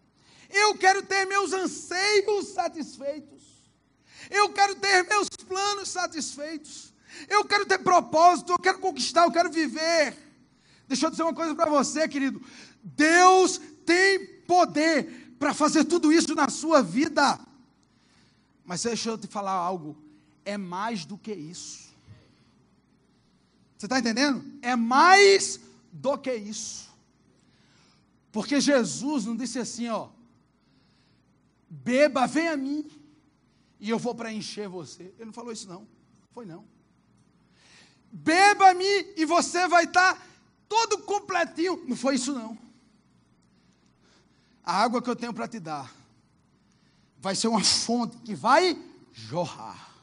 [0.49, 3.43] Eu quero ter meus anseios satisfeitos.
[4.31, 6.95] Eu quero ter meus planos satisfeitos.
[7.29, 10.17] Eu quero ter propósito, eu quero conquistar, eu quero viver.
[10.87, 12.41] Deixa eu dizer uma coisa para você, querido.
[12.81, 17.41] Deus tem poder para fazer tudo isso na sua vida.
[18.65, 19.97] Mas deixa eu te falar algo.
[20.45, 21.93] É mais do que isso.
[23.77, 24.45] Você está entendendo?
[24.63, 25.61] É mais
[25.93, 26.91] do que isso.
[28.33, 30.09] Porque Jesus não disse assim, ó.
[31.69, 32.89] Beba, vem a mim,
[33.81, 35.15] e eu vou preencher você.
[35.17, 35.87] Ele não falou isso, não.
[36.33, 36.65] Foi não.
[38.11, 40.23] Beba-me e você vai estar tá
[40.69, 41.85] todo completinho.
[41.87, 42.57] Não foi isso, não.
[44.63, 45.93] A água que eu tenho para te dar
[47.25, 48.79] vai ser uma fonte que vai
[49.11, 49.95] jorrar.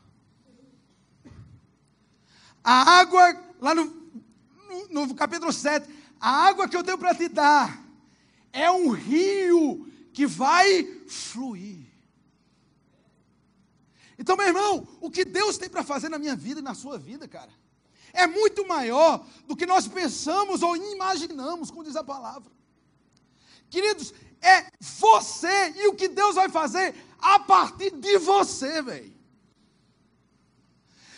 [2.63, 3.85] A água, lá no,
[4.89, 5.87] no, no capítulo 7,
[6.19, 7.79] a água que eu tenho para te dar
[8.51, 11.85] é um rio que vai fluir.
[14.17, 16.97] Então, meu irmão, o que Deus tem para fazer na minha vida e na sua
[16.97, 17.51] vida, cara,
[18.13, 22.51] é muito maior do que nós pensamos ou imaginamos, como diz a palavra.
[23.71, 29.13] Queridos, é você e o que Deus vai fazer a partir de você, velho.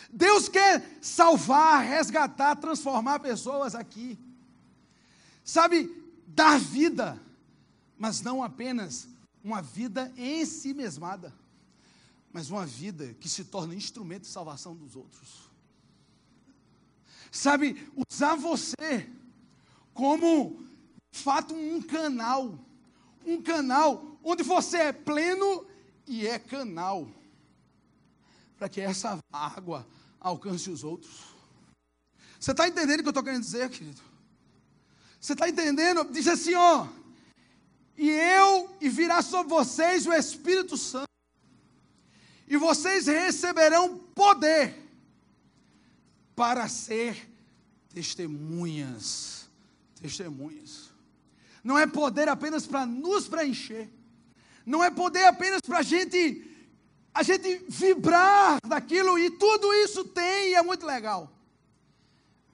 [0.08, 4.16] Deus quer salvar, resgatar, transformar pessoas aqui.
[5.42, 5.90] sabe,
[6.28, 7.20] dar vida,
[7.98, 9.08] mas não apenas
[9.42, 11.34] uma vida em si mesmada,
[12.32, 15.50] mas uma vida que se torna instrumento de salvação dos outros.
[17.30, 19.10] Sabe, usar você
[19.92, 20.64] como,
[21.14, 22.58] fato, um canal,
[23.24, 25.66] um canal onde você é pleno
[26.06, 27.08] e é canal,
[28.58, 29.86] para que essa água
[30.20, 31.34] alcance os outros.
[32.38, 34.00] Você está entendendo o que eu estou querendo dizer, querido?
[35.20, 36.04] Você está entendendo?
[36.10, 36.88] Diz assim, ó.
[37.96, 41.08] E eu, e virá sobre vocês o Espírito Santo.
[42.46, 44.76] E vocês receberão poder
[46.34, 47.30] para ser
[47.88, 49.48] testemunhas.
[49.94, 50.93] Testemunhas.
[51.64, 53.90] Não é poder apenas para nos preencher.
[54.66, 56.46] Não é poder apenas para a gente,
[57.12, 59.18] a gente vibrar daquilo.
[59.18, 61.32] E tudo isso tem e é muito legal.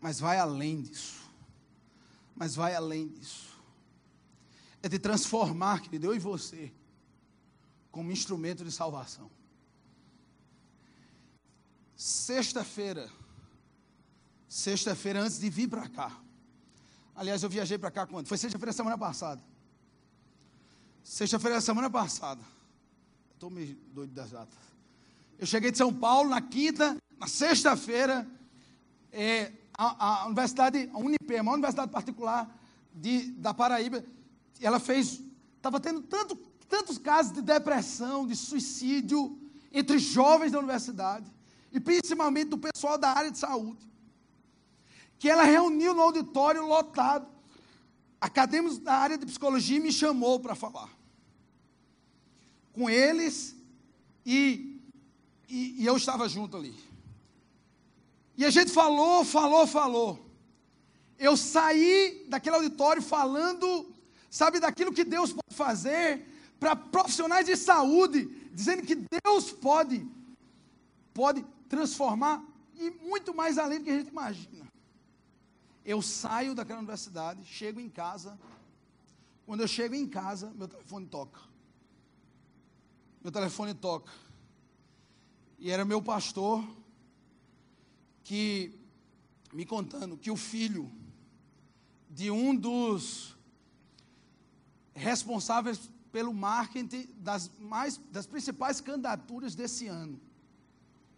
[0.01, 1.29] Mas vai além disso.
[2.37, 3.51] Mas vai além disso.
[4.81, 6.73] É de transformar, querido, eu e você,
[7.91, 9.31] como instrumento de salvação.
[11.97, 13.11] Sexta-feira,
[14.49, 16.19] sexta-feira antes de vir para cá.
[17.21, 18.27] Aliás, eu viajei para cá quando?
[18.27, 19.43] Foi sexta-feira semana passada.
[21.05, 22.41] Sexta-feira semana passada.
[23.35, 24.57] Estou meio doido das datas.
[25.39, 28.27] Eu cheguei de São Paulo na quinta, na sexta-feira,
[29.13, 32.59] é, a, a universidade, a Unip, a maior universidade particular
[32.95, 34.03] de, da Paraíba,
[34.59, 35.21] ela fez,
[35.57, 36.35] estava tendo tanto,
[36.71, 39.39] tantos casos de depressão, de suicídio
[39.71, 41.31] entre jovens da universidade,
[41.71, 43.90] e principalmente do pessoal da área de saúde,
[45.21, 47.29] que ela reuniu no auditório lotado,
[48.19, 50.91] acadêmicos da área de psicologia me chamou para falar
[52.73, 53.55] com eles
[54.25, 54.81] e,
[55.47, 56.75] e, e eu estava junto ali.
[58.35, 60.27] E a gente falou, falou, falou.
[61.19, 63.93] Eu saí daquele auditório falando,
[64.31, 66.27] sabe, daquilo que Deus pode fazer
[66.59, 70.07] para profissionais de saúde, dizendo que Deus pode,
[71.13, 72.43] pode transformar
[72.75, 74.70] e muito mais além do que a gente imagina.
[75.85, 78.39] Eu saio daquela universidade, chego em casa.
[79.47, 81.41] Quando eu chego em casa, meu telefone toca.
[83.23, 84.13] Meu telefone toca.
[85.59, 86.65] E era meu pastor
[88.25, 88.79] que
[89.53, 90.91] me contando que o filho
[92.09, 93.37] de um dos
[94.95, 100.21] responsáveis pelo marketing das mais das principais candidaturas desse ano,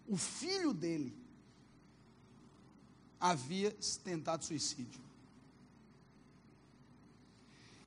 [0.07, 1.22] o filho dele
[3.23, 3.71] havia
[4.03, 5.01] tentado suicídio.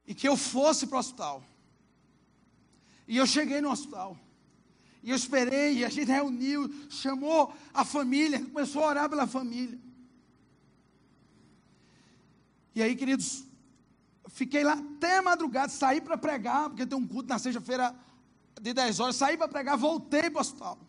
[0.08, 1.44] E que eu fosse para o hospital.
[3.06, 4.18] E eu cheguei no hospital.
[5.04, 9.78] E eu esperei, e a gente reuniu, chamou a família, começou a orar pela família.
[12.74, 13.44] E aí, queridos,
[14.30, 17.94] fiquei lá até madrugada, saí para pregar, porque tem um culto na sexta-feira
[18.60, 20.80] de 10 horas, saí para pregar, voltei para o hospital.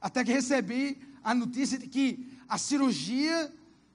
[0.00, 3.52] Até que recebi a notícia de que a cirurgia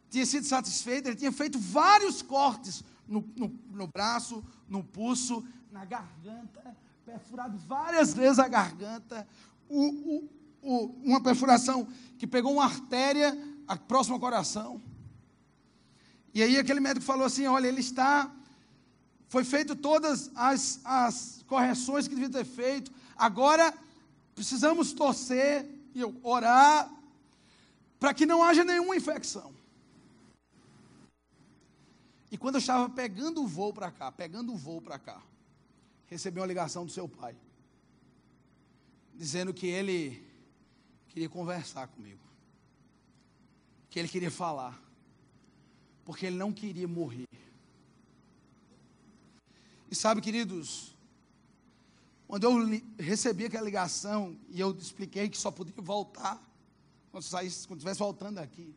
[0.10, 5.84] tinha sido satisfeita, ele tinha feito vários cortes no, no, no braço, no pulso, na
[5.86, 9.28] garganta, perfurado várias vezes a garganta,
[9.68, 10.30] o, o,
[10.62, 11.88] o, uma perfuração
[12.18, 13.36] que pegou uma artéria
[13.88, 14.82] próxima ao coração.
[16.34, 18.32] E aí aquele médico falou assim: olha, ele está.
[19.28, 22.92] Foi feito todas as, as correções que devia ter feito.
[23.18, 23.74] Agora
[24.36, 26.92] precisamos torcer e orar
[28.04, 29.54] para que não haja nenhuma infecção.
[32.30, 35.24] E quando eu estava pegando o voo para cá, pegando o voo para cá,
[36.08, 37.34] recebi uma ligação do seu pai,
[39.16, 40.22] dizendo que ele
[41.08, 42.20] queria conversar comigo,
[43.89, 44.78] que ele queria falar,
[46.04, 47.30] porque ele não queria morrer.
[49.89, 50.94] E sabe, queridos,
[52.28, 56.53] quando eu recebi aquela ligação e eu expliquei que só podia voltar
[57.13, 58.76] quando saísse, quando estivesse voltando aqui,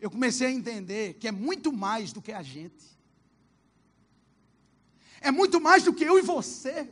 [0.00, 2.92] eu comecei a entender que é muito mais do que a gente
[5.22, 6.88] é muito mais do que eu e você.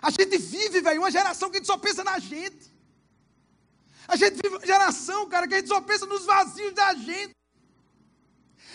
[0.00, 2.74] A gente vive, velho, uma geração que a gente só pensa na gente.
[4.08, 7.34] A gente vive uma geração, cara, que a gente só pensa nos vazios da gente.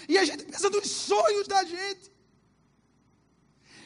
[0.08, 2.12] E a gente pensa nos sonhos da gente.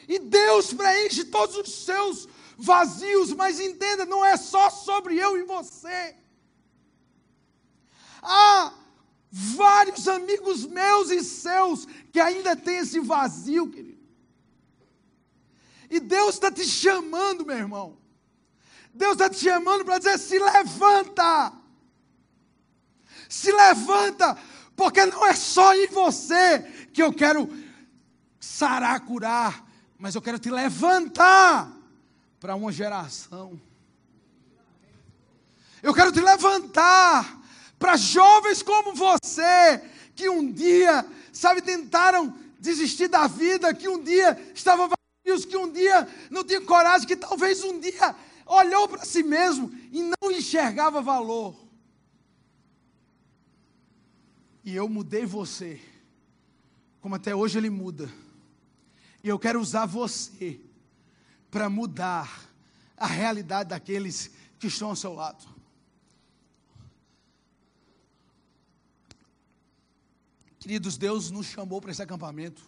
[0.08, 5.42] E Deus preenche todos os seus vazios, mas entenda, não é só sobre eu e
[5.42, 6.16] você.
[8.22, 8.72] Ah,
[9.30, 13.96] vários amigos meus e seus que ainda têm esse vazio, querido.
[15.90, 17.98] E Deus está te chamando, meu irmão.
[18.92, 21.52] Deus está te chamando para dizer: se levanta.
[23.28, 24.36] Se levanta.
[24.74, 26.60] Porque não é só em você
[26.92, 27.48] que eu quero
[28.40, 29.64] sarar, curar,
[29.98, 31.75] mas eu quero te levantar
[32.40, 33.60] para uma geração.
[35.82, 37.42] Eu quero te levantar
[37.78, 39.82] para jovens como você,
[40.14, 45.70] que um dia, sabe, tentaram desistir da vida, que um dia estavam vazios, que um
[45.70, 48.16] dia não tinha coragem, que talvez um dia
[48.46, 51.56] olhou para si mesmo e não enxergava valor.
[54.64, 55.80] E eu mudei você,
[57.00, 58.10] como até hoje ele muda.
[59.22, 60.60] E eu quero usar você
[61.56, 62.50] para mudar
[62.98, 65.42] a realidade daqueles que estão ao seu lado.
[70.58, 72.62] Queridos, Deus nos chamou para esse acampamento,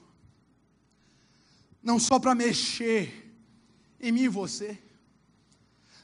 [1.82, 3.30] não só para mexer
[4.00, 4.82] em mim e você,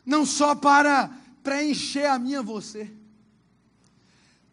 [0.04, 1.08] não só para
[1.42, 2.94] preencher a minha você.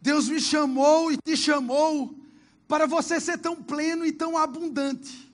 [0.02, 2.18] Deus me chamou e te chamou
[2.66, 5.30] para você ser tão pleno e tão abundante,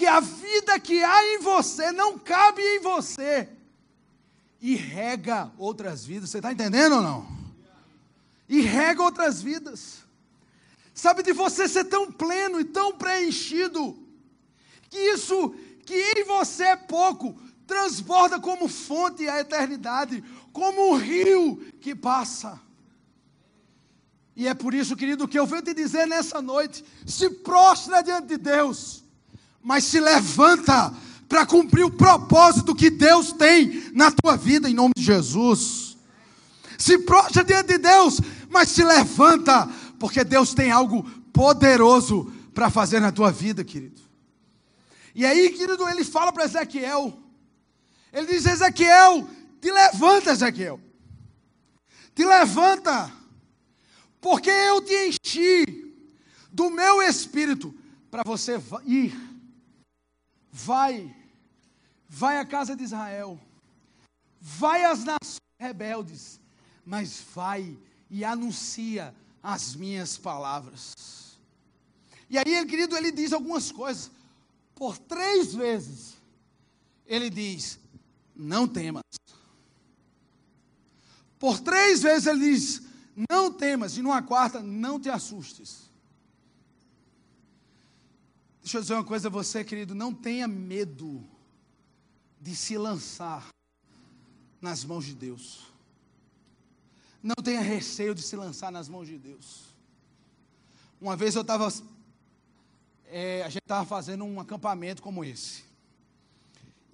[0.00, 3.46] que a vida que há em você não cabe em você
[4.58, 6.30] e rega outras vidas.
[6.30, 7.28] Você está entendendo ou não?
[8.48, 9.98] E rega outras vidas.
[10.94, 13.94] Sabe de você ser tão pleno e tão preenchido,
[14.88, 21.58] que isso que em você é pouco, transborda como fonte a eternidade, como um rio
[21.78, 22.58] que passa.
[24.34, 28.28] E é por isso, querido, que eu venho te dizer nessa noite: se prostra diante
[28.28, 29.04] de Deus,
[29.62, 30.92] mas se levanta
[31.28, 35.96] para cumprir o propósito que Deus tem na tua vida, em nome de Jesus.
[36.76, 41.02] Se prostra diante de Deus, mas se levanta, porque Deus tem algo
[41.32, 44.00] poderoso para fazer na tua vida, querido.
[45.14, 47.16] E aí, querido, ele fala para Ezequiel:
[48.12, 49.28] ele diz: Ezequiel,
[49.60, 50.80] te levanta, Ezequiel.
[52.14, 53.10] Te levanta,
[54.20, 55.94] porque eu te enchi
[56.50, 57.74] do meu espírito
[58.10, 59.29] para você ir.
[60.52, 61.14] Vai,
[62.08, 63.40] vai à casa de Israel,
[64.40, 66.40] vai às nações rebeldes,
[66.84, 67.78] mas vai
[68.08, 71.38] e anuncia as minhas palavras.
[72.28, 74.10] E aí, querido, ele diz algumas coisas.
[74.74, 76.16] Por três vezes,
[77.06, 77.78] ele diz:
[78.34, 79.02] não temas.
[81.38, 82.82] Por três vezes ele diz:
[83.28, 85.89] não temas, e numa quarta, não te assustes.
[88.70, 91.26] Deixa eu dizer uma coisa a você, querido, não tenha medo
[92.40, 93.48] de se lançar
[94.60, 95.66] nas mãos de Deus.
[97.20, 99.74] Não tenha receio de se lançar nas mãos de Deus.
[101.00, 101.66] Uma vez eu estava,
[103.06, 105.64] é, a gente estava fazendo um acampamento como esse.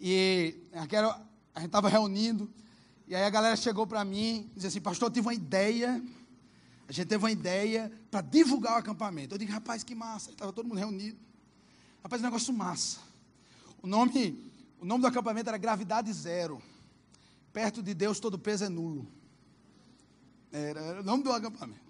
[0.00, 1.22] E aquela,
[1.54, 2.50] a gente estava reunindo,
[3.06, 6.02] e aí a galera chegou para mim e disse assim, pastor, eu tive uma ideia,
[6.88, 9.34] a gente teve uma ideia para divulgar o acampamento.
[9.34, 11.26] Eu digo, rapaz, que massa, estava todo mundo reunido.
[12.06, 13.00] Rapaz, negócio massa.
[13.82, 14.40] O nome,
[14.80, 16.62] o nome do acampamento era Gravidade Zero.
[17.52, 19.08] Perto de Deus todo peso é nulo.
[20.52, 21.80] Era, era o nome do acampamento.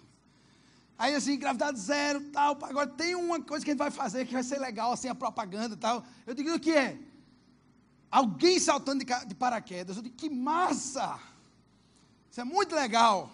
[0.97, 2.57] Aí assim, gravidade zero, tal.
[2.63, 5.13] Agora tem uma coisa que a gente vai fazer que vai ser legal, assim, a
[5.13, 6.03] propaganda e tal.
[6.25, 6.97] Eu digo, o que é?
[8.09, 9.97] alguém saltando de, de paraquedas.
[9.97, 11.19] Eu digo, que massa!
[12.31, 13.29] Isso é muito legal.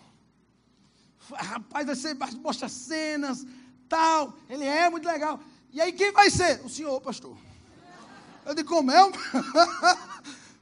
[1.34, 3.48] Rapaz, vai ser, mostra cenas,
[3.88, 4.34] tal.
[4.50, 5.40] Ele é muito legal.
[5.74, 6.64] E aí quem vai ser?
[6.64, 7.36] O senhor, pastor.
[8.46, 9.04] Eu digo, como é?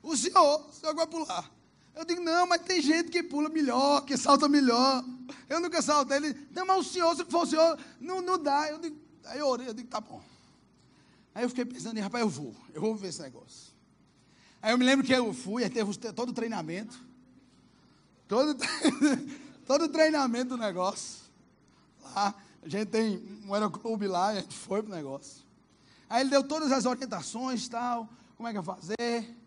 [0.02, 1.52] o senhor, o senhor vai pular.
[1.94, 5.04] Eu digo, não, mas tem gente que pula melhor, que salta melhor.
[5.50, 6.14] Eu nunca salto.
[6.14, 8.70] Ele, não, mas o senhor, se for o senhor, não, não dá.
[8.70, 10.22] Eu digo, aí eu orei, eu digo, tá bom.
[11.36, 13.72] Aí eu fiquei pensando, rapaz, eu vou, eu vou ver esse negócio.
[14.62, 16.98] Aí eu me lembro que eu fui, aí teve todo o treinamento.
[18.28, 18.56] Todo,
[19.68, 21.20] todo o treinamento do negócio.
[22.02, 22.34] Lá,
[22.64, 25.44] a gente tem um aeroclube lá, a gente foi pro negócio.
[26.10, 28.08] Aí ele deu todas as orientações tal,
[28.38, 29.38] como é que ia fazer.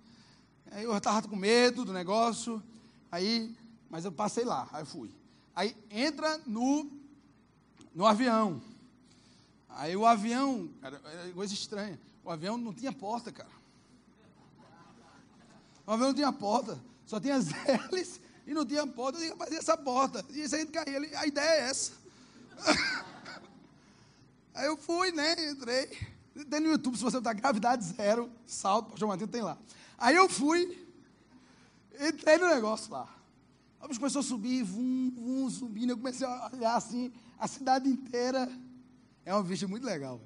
[0.70, 2.62] Aí eu estava com medo do negócio.
[3.12, 3.54] Aí,
[3.88, 5.10] mas eu passei lá, aí eu fui.
[5.54, 6.90] Aí entra no,
[7.94, 8.60] no avião.
[9.68, 11.98] Aí o avião, cara, era coisa estranha.
[12.24, 13.50] O avião não tinha porta, cara.
[15.86, 19.18] Uma vez não tinha porta, só tinha as hélices e não tinha porta.
[19.18, 20.24] Eu digo, mas essa porta?
[20.30, 22.03] E se a gente cair, a ideia é essa.
[24.54, 25.50] Aí eu fui, né?
[25.50, 25.88] Entrei.
[26.50, 29.56] Tem no YouTube, se você botar gravidade zero, salto, pastor Matheus tem lá.
[29.96, 30.86] Aí eu fui,
[32.00, 33.08] entrei no negócio lá.
[33.80, 35.90] A bicho começou a subir, vum, vum, subindo.
[35.90, 38.50] Eu comecei a olhar assim, a cidade inteira.
[39.24, 40.20] É uma vista muito legal,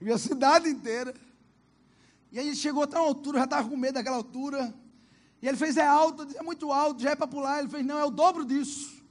[0.00, 0.14] velho.
[0.14, 1.14] a cidade inteira.
[2.32, 4.74] E aí chegou a tal altura, já estava com medo daquela altura.
[5.40, 7.60] E ele fez, é alto, é muito alto, já é para pular.
[7.60, 9.03] Ele fez, não, é o dobro disso.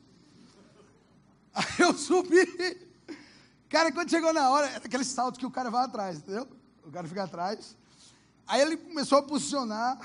[1.53, 2.45] Aí eu subi,
[3.73, 6.47] Cara, quando chegou na hora, era aquele salto que o cara vai atrás, entendeu?
[6.85, 7.75] O cara fica atrás.
[8.45, 9.97] Aí ele começou a posicionar.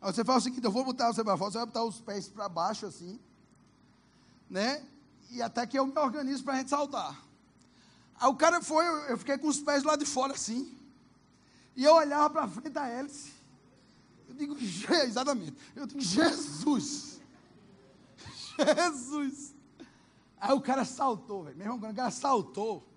[0.00, 2.00] Aí você fala o seguinte: eu vou botar você para fora, você vai botar os
[2.00, 3.20] pés para baixo assim,
[4.50, 4.84] né?
[5.30, 7.16] E até que eu me organizo para a gente saltar.
[8.20, 10.76] Aí o cara foi, eu fiquei com os pés lá de fora assim.
[11.76, 13.32] E eu olhava para frente da hélice.
[14.28, 14.56] Eu digo,
[15.06, 15.56] exatamente.
[15.76, 17.20] Eu digo, Jesus.
[18.58, 19.49] Jesus.
[20.40, 21.56] Aí o cara saltou, velho.
[21.56, 22.88] Meu irmão, quando o cara saltou,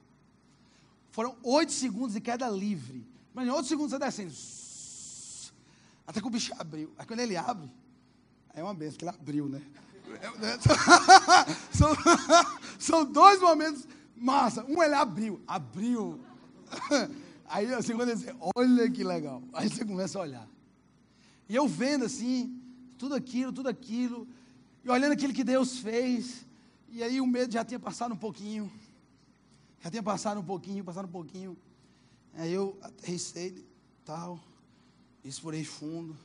[1.11, 3.05] foram oito segundos de queda livre.
[3.33, 4.33] Mas em oito segundos você descendo.
[6.07, 6.93] Até que o bicho abriu.
[6.97, 7.69] Aí quando ele abre,
[8.53, 9.61] aí é uma benção, que ele abriu, né?
[11.71, 11.89] são,
[12.79, 14.63] são dois momentos massa.
[14.63, 15.41] Um ele abriu.
[15.45, 16.19] Abriu.
[17.45, 19.43] Aí assim, quando ele diz, olha que legal.
[19.53, 20.47] Aí você começa a olhar.
[21.47, 22.59] E eu vendo assim,
[22.97, 24.27] tudo aquilo, tudo aquilo,
[24.83, 26.45] e olhando aquilo que Deus fez,
[26.93, 28.71] e aí o medo já tinha passado um pouquinho,
[29.79, 31.57] já tinha passado um pouquinho, passado um pouquinho.
[32.35, 33.65] Aí eu aterrissei
[34.05, 34.39] tal,
[35.23, 36.15] explorei fundo.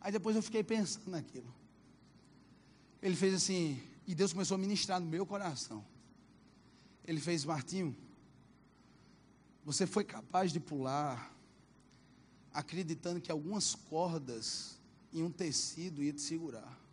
[0.00, 1.52] Aí depois eu fiquei pensando naquilo.
[3.02, 5.84] Ele fez assim, e Deus começou a ministrar no meu coração.
[7.04, 7.94] Ele fez, Martinho,
[9.66, 11.30] você foi capaz de pular
[12.54, 14.78] acreditando que algumas cordas
[15.12, 16.85] em um tecido ia te segurar.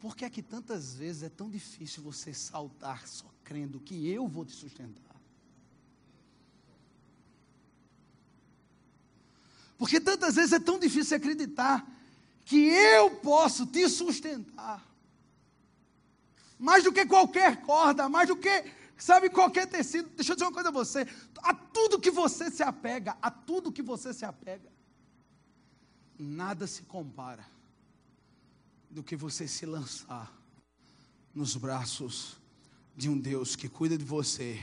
[0.00, 4.28] Por que é que tantas vezes é tão difícil você saltar só crendo que eu
[4.28, 5.16] vou te sustentar?
[9.76, 11.86] Porque tantas vezes é tão difícil acreditar
[12.44, 14.86] que eu posso te sustentar.
[16.58, 20.52] Mais do que qualquer corda, mais do que Sabe, qualquer tecido, deixa eu dizer uma
[20.52, 21.06] coisa a você,
[21.40, 24.68] a tudo que você se apega, a tudo que você se apega,
[26.18, 27.46] nada se compara
[28.90, 30.32] do que você se lançar
[31.34, 32.36] nos braços
[32.96, 34.60] de um Deus que cuida de você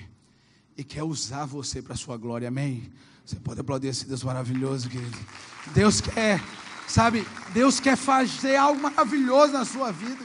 [0.77, 2.91] e quer usar você para a sua glória, amém?
[3.25, 5.17] Você pode aplaudir esse Deus maravilhoso, querido.
[5.73, 6.41] Deus quer,
[6.87, 10.23] sabe, Deus quer fazer algo maravilhoso na sua vida,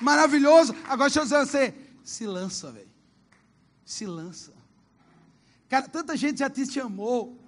[0.00, 0.74] maravilhoso.
[0.84, 2.92] Agora deixa eu dizer você, se lança, velho
[3.84, 4.52] se lança.
[5.68, 7.38] Cara, tanta gente já te chamou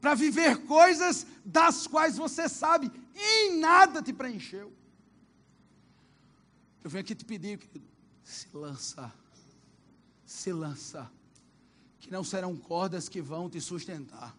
[0.00, 4.72] para viver coisas das quais você sabe e em nada te preencheu.
[6.82, 7.86] Eu venho aqui te pedir, querido,
[8.22, 9.12] se lança,
[10.24, 11.10] se lança,
[11.98, 14.36] que não serão cordas que vão te sustentar,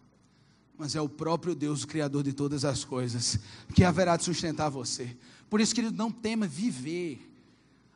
[0.76, 3.38] mas é o próprio Deus, o Criador de todas as coisas,
[3.74, 5.16] que haverá de sustentar você.
[5.50, 7.28] Por isso, querido, não tema viver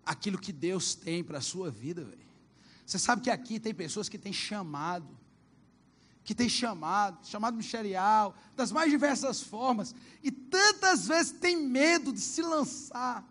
[0.05, 2.18] aquilo que Deus tem para a sua vida, velho.
[2.84, 5.09] Você sabe que aqui tem pessoas que têm chamado,
[6.24, 12.20] que têm chamado, chamado ministerial, das mais diversas formas, e tantas vezes tem medo de
[12.20, 13.26] se lançar.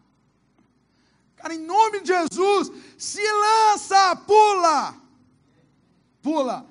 [1.41, 4.95] Cara, em nome de Jesus, se lança, pula,
[6.21, 6.65] pula.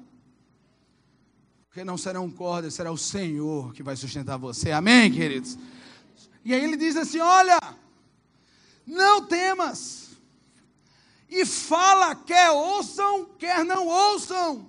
[1.67, 4.71] Porque não serão cordas, será o Senhor que vai sustentar você.
[4.71, 5.59] Amém, queridos?
[6.45, 7.59] E aí ele diz assim: Olha,
[8.87, 10.11] não temas
[11.31, 14.69] e fala, quer ouçam, quer não ouçam.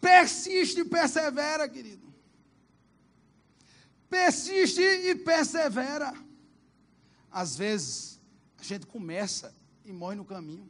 [0.00, 2.08] Persiste e persevera, querido.
[4.08, 6.14] Persiste e persevera.
[7.30, 8.09] Às vezes,
[8.60, 9.54] a gente começa
[9.84, 10.68] e morre no caminho.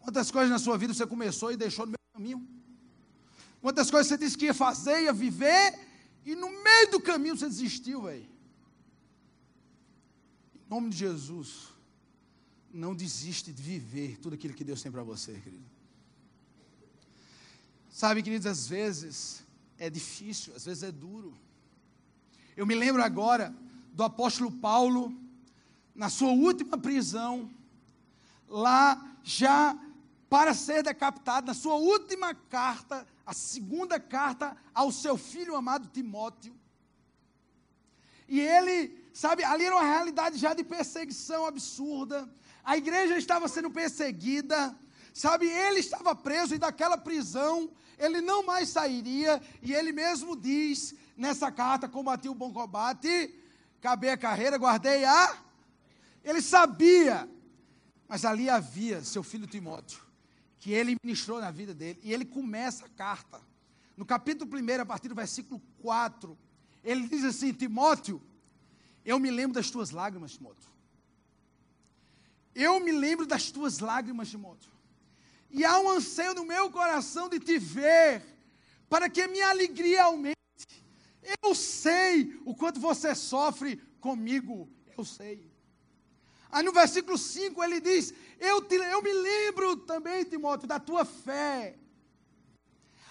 [0.00, 2.48] Quantas coisas na sua vida você começou e deixou no meio do caminho?
[3.60, 5.78] Quantas coisas você disse que ia fazer, ia viver,
[6.24, 8.26] e no meio do caminho você desistiu, velho.
[10.54, 11.68] Em nome de Jesus
[12.72, 15.64] não desiste de viver tudo aquilo que Deus tem para você, querido.
[17.90, 19.42] Sabe, queridos, às vezes
[19.78, 21.36] é difícil, às vezes é duro.
[22.56, 23.54] Eu me lembro agora
[23.92, 25.12] do apóstolo Paulo,
[25.98, 27.50] na sua última prisão,
[28.48, 29.76] lá já
[30.30, 36.54] para ser decapitado, na sua última carta, a segunda carta ao seu filho amado Timóteo.
[38.28, 42.30] E ele, sabe, ali era uma realidade já de perseguição absurda,
[42.62, 44.78] a igreja estava sendo perseguida,
[45.12, 45.48] sabe?
[45.48, 47.68] Ele estava preso e daquela prisão
[47.98, 53.34] ele não mais sairia, e ele mesmo diz nessa carta: combati o bom combate,
[53.80, 55.47] acabei a carreira, guardei a.
[56.28, 57.26] Ele sabia,
[58.06, 59.98] mas ali havia seu filho Timóteo,
[60.58, 63.40] que ele ministrou na vida dele, e ele começa a carta.
[63.96, 66.38] No capítulo 1, a partir do versículo 4,
[66.84, 68.20] ele diz assim: Timóteo,
[69.06, 70.70] eu me lembro das tuas lágrimas, Timóteo.
[72.54, 74.70] Eu me lembro das tuas lágrimas, Timóteo.
[75.50, 78.22] E há um anseio no meu coração de te ver,
[78.86, 80.36] para que a minha alegria aumente.
[81.42, 85.47] Eu sei o quanto você sofre comigo, eu sei.
[86.50, 91.04] Aí no versículo 5 ele diz: eu, te, eu me lembro também, Timóteo, da tua
[91.04, 91.76] fé.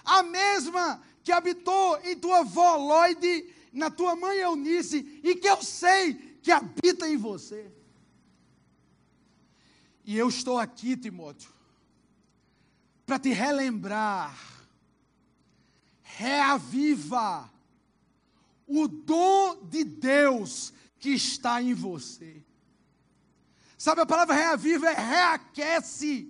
[0.03, 5.61] A mesma que habitou em tua avó Lloyd, na tua mãe Eunice, e que eu
[5.61, 7.69] sei que habita em você.
[10.05, 11.51] E eu estou aqui, Timóteo,
[13.05, 14.37] para te relembrar,
[16.01, 17.51] reaviva
[18.65, 22.41] o dom de Deus que está em você.
[23.77, 26.27] Sabe, a palavra reaviva é reaquece,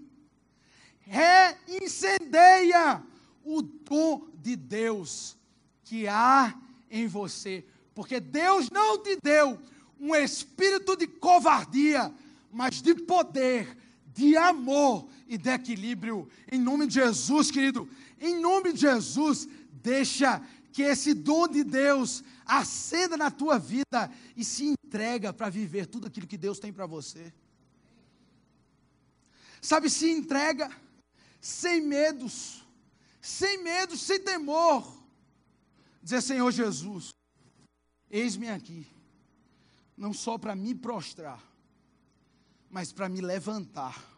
[0.99, 3.01] reincendeia
[3.43, 5.37] o dom de Deus
[5.85, 6.53] que há
[6.91, 7.65] em você.
[7.95, 9.57] Porque Deus não te deu
[9.97, 12.13] um espírito de covardia,
[12.51, 13.77] mas de poder,
[14.13, 16.27] de amor e de equilíbrio.
[16.51, 17.89] Em nome de Jesus, querido,
[18.19, 20.41] em nome de Jesus, deixa
[20.73, 26.07] que esse dom de Deus acenda na tua vida e se entrega para viver tudo
[26.07, 27.33] aquilo que Deus tem para você.
[29.61, 30.71] Sabe, se entrega
[31.41, 32.65] sem medos,
[33.21, 34.95] sem medo, sem temor.
[36.01, 37.09] Dizer, Senhor Jesus,
[38.09, 38.87] eis-me aqui,
[39.97, 41.43] não só para me prostrar,
[42.69, 44.17] mas para me levantar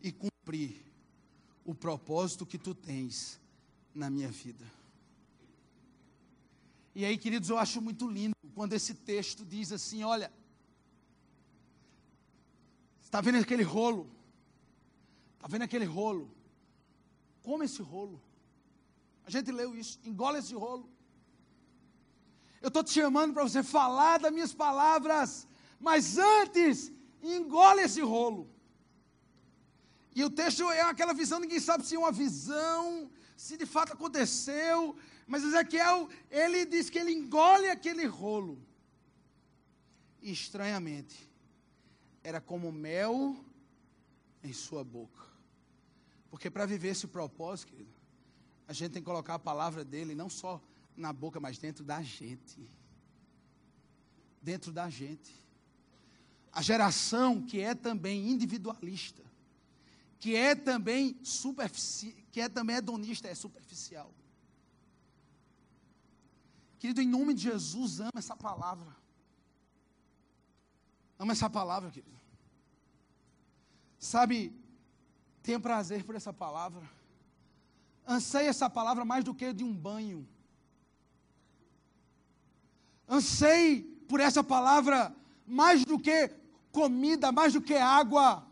[0.00, 0.82] e cumprir
[1.64, 3.38] o propósito que tu tens
[3.94, 4.64] na minha vida.
[6.98, 10.32] E aí, queridos, eu acho muito lindo quando esse texto diz assim: olha,
[13.02, 14.10] está vendo aquele rolo?
[15.34, 16.34] Está vendo aquele rolo?
[17.42, 18.18] Come esse rolo.
[19.26, 20.88] A gente leu isso, engole esse rolo.
[22.62, 25.46] Eu estou te chamando para você falar das minhas palavras,
[25.78, 26.90] mas antes,
[27.22, 28.48] engole esse rolo.
[30.14, 33.92] E o texto é aquela visão, ninguém sabe se é uma visão, se de fato
[33.92, 38.64] aconteceu, mas Ezequiel, ele diz que ele engole aquele rolo.
[40.22, 41.28] E estranhamente,
[42.22, 43.36] era como mel
[44.42, 45.26] em sua boca.
[46.30, 47.92] Porque para viver esse propósito, querido,
[48.68, 50.62] a gente tem que colocar a palavra dele não só
[50.96, 52.68] na boca, mas dentro da gente.
[54.40, 55.32] Dentro da gente.
[56.52, 59.22] A geração que é também individualista,
[60.18, 64.12] que é também superficial, que é também hedonista, é superficial.
[66.78, 68.94] Querido, em nome de Jesus, ama essa palavra.
[71.18, 72.16] Ama essa palavra, querido.
[73.98, 74.52] Sabe,
[75.42, 76.82] tenha prazer por essa palavra.
[78.06, 80.28] Anseie essa palavra mais do que de um banho.
[83.08, 85.14] Anseie por essa palavra
[85.46, 86.30] mais do que
[86.70, 88.46] comida, mais do que água.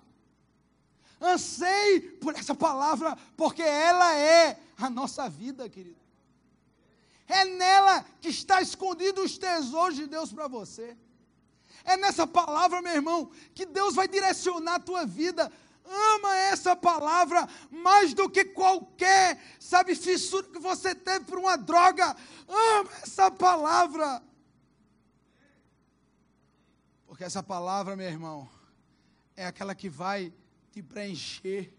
[1.20, 6.03] Anseie por essa palavra, porque ela é a nossa vida, querido.
[7.26, 10.96] É nela que está escondido os tesouros de Deus para você.
[11.84, 15.50] É nessa palavra, meu irmão, que Deus vai direcionar a tua vida.
[15.84, 22.16] Ama essa palavra mais do que qualquer, sabe, fissura que você teve por uma droga.
[22.48, 24.22] Ama essa palavra.
[27.06, 28.48] Porque essa palavra, meu irmão,
[29.36, 30.32] é aquela que vai
[30.72, 31.72] te preencher.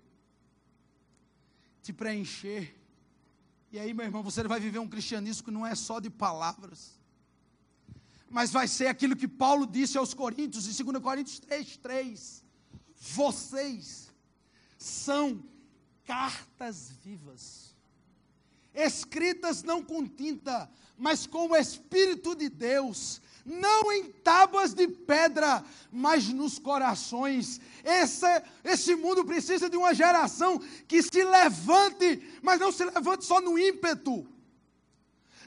[1.81, 2.75] Te preencher.
[3.75, 6.97] E aí, meu irmão, você vai viver um cristianismo que não é só de palavras,
[8.29, 12.45] mas vai ser aquilo que Paulo disse aos Coríntios, em 2 Coríntios 3, 3.
[12.95, 14.13] Vocês
[14.77, 15.43] são
[16.05, 17.75] cartas vivas,
[18.73, 25.63] escritas não com tinta, mas com o Espírito de Deus, não em tábuas de pedra,
[25.91, 27.61] mas nos corações.
[27.83, 28.25] Esse,
[28.63, 33.59] esse mundo precisa de uma geração que se levante, mas não se levante só no
[33.59, 34.25] ímpeto.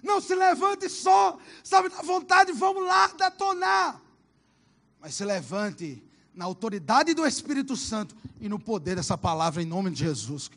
[0.01, 4.01] Não se levante só, sabe, na vontade, vamos lá detonar.
[5.01, 6.01] Mas se levante
[6.33, 10.53] na autoridade do Espírito Santo e no poder dessa palavra, em nome de Jesus.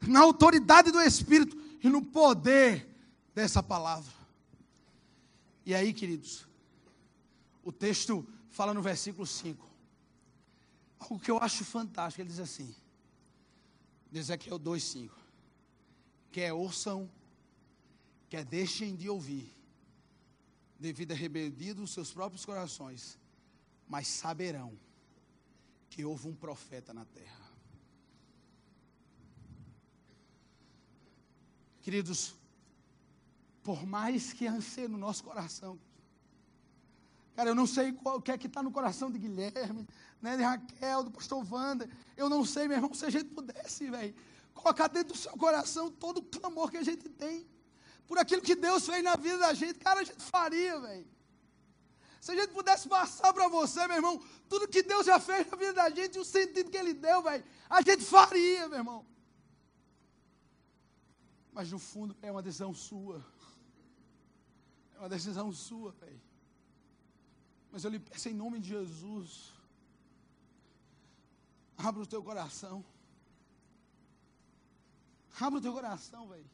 [0.00, 2.88] Na autoridade do Espírito e no poder
[3.34, 4.17] dessa palavra.
[5.68, 6.48] E aí, queridos,
[7.62, 9.68] o texto fala no versículo 5.
[10.98, 12.22] Algo que eu acho fantástico.
[12.22, 12.74] Ele diz assim:
[14.10, 15.10] Ezequiel 2,5.
[16.32, 17.10] Quer ouçam,
[18.30, 19.54] quer deixem de ouvir,
[20.80, 23.18] devido à rebeldia dos seus próprios corações,
[23.86, 24.72] mas saberão
[25.90, 27.52] que houve um profeta na terra.
[31.82, 32.34] Queridos,
[33.62, 35.78] por mais que anseie no nosso coração.
[37.34, 39.86] Cara, eu não sei qual, o que é que está no coração de Guilherme,
[40.20, 41.88] né, de Raquel, do pastor Wanda.
[42.16, 44.14] Eu não sei, meu irmão, se a gente pudesse, velho,
[44.54, 47.46] colocar dentro do seu coração todo o clamor que a gente tem.
[48.08, 51.06] Por aquilo que Deus fez na vida da gente, cara, a gente faria, velho.
[52.20, 55.56] Se a gente pudesse passar para você, meu irmão, tudo que Deus já fez na
[55.56, 59.06] vida da gente, o sentido que Ele deu, velho, a gente faria, meu irmão.
[61.52, 63.24] Mas no fundo é uma decisão sua.
[64.98, 66.20] É uma decisão sua, velho.
[67.70, 69.52] Mas eu lhe peço em nome de Jesus.
[71.76, 72.84] Abra o teu coração.
[75.40, 76.50] Abra o teu coração, velho.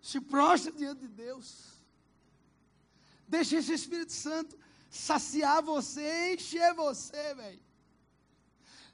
[0.00, 1.72] Se prostra diante de Deus.
[3.26, 4.56] Deixa esse Espírito Santo
[4.88, 7.60] saciar você, encher você, velho.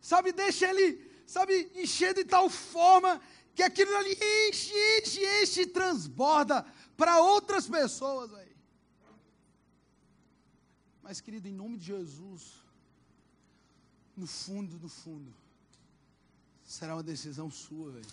[0.01, 3.21] Sabe, deixa ele, sabe, encher de tal forma
[3.55, 4.13] que aquilo ali
[4.49, 6.65] enche, enche, enche e transborda
[6.97, 8.46] para outras pessoas, velho.
[11.09, 12.55] Mas, querido, em nome de Jesus,
[14.17, 15.33] no fundo, no fundo,
[16.65, 18.07] será uma decisão sua, velho.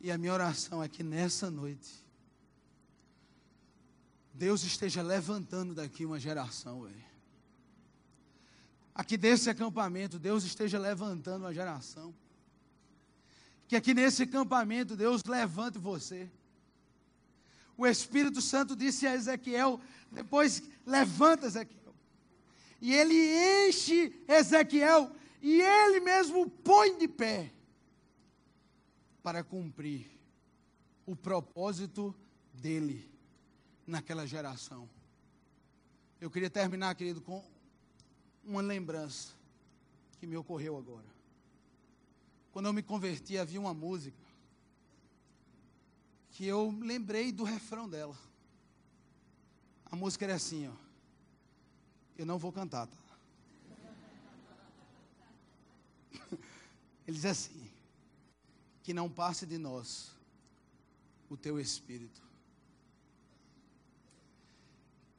[0.00, 2.04] E a minha oração é que nessa noite,
[4.34, 7.04] Deus esteja levantando daqui uma geração, velho.
[8.92, 12.12] Aqui desse acampamento, Deus esteja levantando uma geração.
[13.68, 16.28] Que aqui nesse acampamento, Deus levante você.
[17.76, 21.94] O Espírito Santo disse a Ezequiel, depois levanta Ezequiel.
[22.80, 25.10] E ele enche Ezequiel
[25.42, 27.52] e ele mesmo põe de pé
[29.22, 30.10] para cumprir
[31.04, 32.14] o propósito
[32.52, 33.10] dele
[33.86, 34.88] naquela geração.
[36.20, 37.44] Eu queria terminar, querido, com
[38.44, 39.34] uma lembrança
[40.18, 41.06] que me ocorreu agora.
[42.52, 44.16] Quando eu me converti, havia uma música
[46.36, 48.14] que eu lembrei do refrão dela.
[49.86, 50.72] A música era assim, ó.
[52.14, 52.98] Eu não vou cantar, tá?
[57.08, 57.70] Ele diz assim:
[58.82, 60.10] que não passe de nós
[61.30, 62.20] o teu espírito.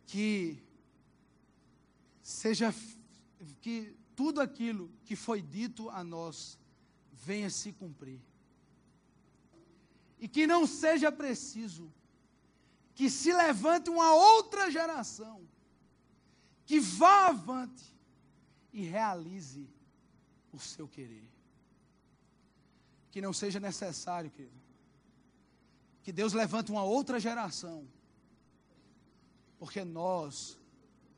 [0.05, 0.61] Que
[2.21, 2.71] seja
[3.59, 6.59] que tudo aquilo que foi dito a nós
[7.11, 8.21] venha se cumprir.
[10.19, 11.93] E que não seja preciso
[12.95, 15.47] que se levante uma outra geração
[16.65, 17.95] que vá avante
[18.73, 19.69] e realize
[20.51, 21.29] o seu querer.
[23.11, 24.59] Que não seja necessário, querido,
[26.03, 27.87] que Deus levante uma outra geração,
[29.59, 30.57] porque nós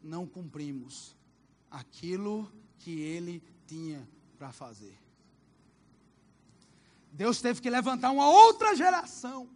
[0.02, 1.16] não cumprimos
[1.70, 4.98] aquilo que Ele tinha para fazer.
[7.20, 9.50] Deus teve que levantar uma outra geração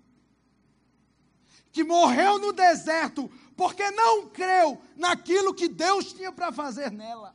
[1.71, 7.33] que morreu no deserto porque não creu naquilo que Deus tinha para fazer nela.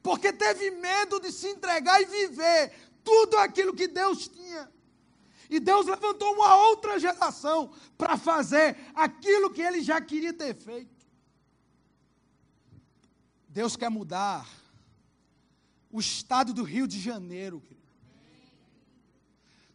[0.00, 2.72] Porque teve medo de se entregar e viver
[3.02, 4.72] tudo aquilo que Deus tinha.
[5.50, 11.04] E Deus levantou uma outra geração para fazer aquilo que ele já queria ter feito.
[13.48, 14.48] Deus quer mudar
[15.90, 17.60] o estado do Rio de Janeiro.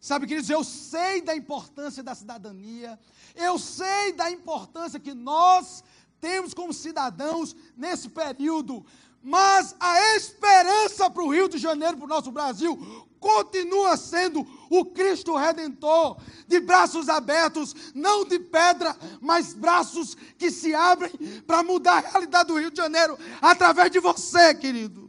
[0.02, 2.98] Sabe, queridos, eu sei da importância da cidadania,
[3.36, 5.84] eu sei da importância que nós
[6.20, 8.84] temos como cidadãos nesse período,
[9.22, 12.76] mas a esperança para o Rio de Janeiro, para o nosso Brasil,
[13.20, 16.16] continua sendo o Cristo Redentor,
[16.48, 21.12] de braços abertos, não de pedra, mas braços que se abrem
[21.46, 25.08] para mudar a realidade do Rio de Janeiro, através de você, querido.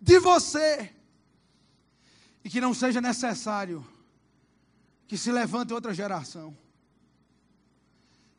[0.00, 0.95] De você
[2.46, 3.84] e que não seja necessário
[5.08, 6.56] que se levante outra geração.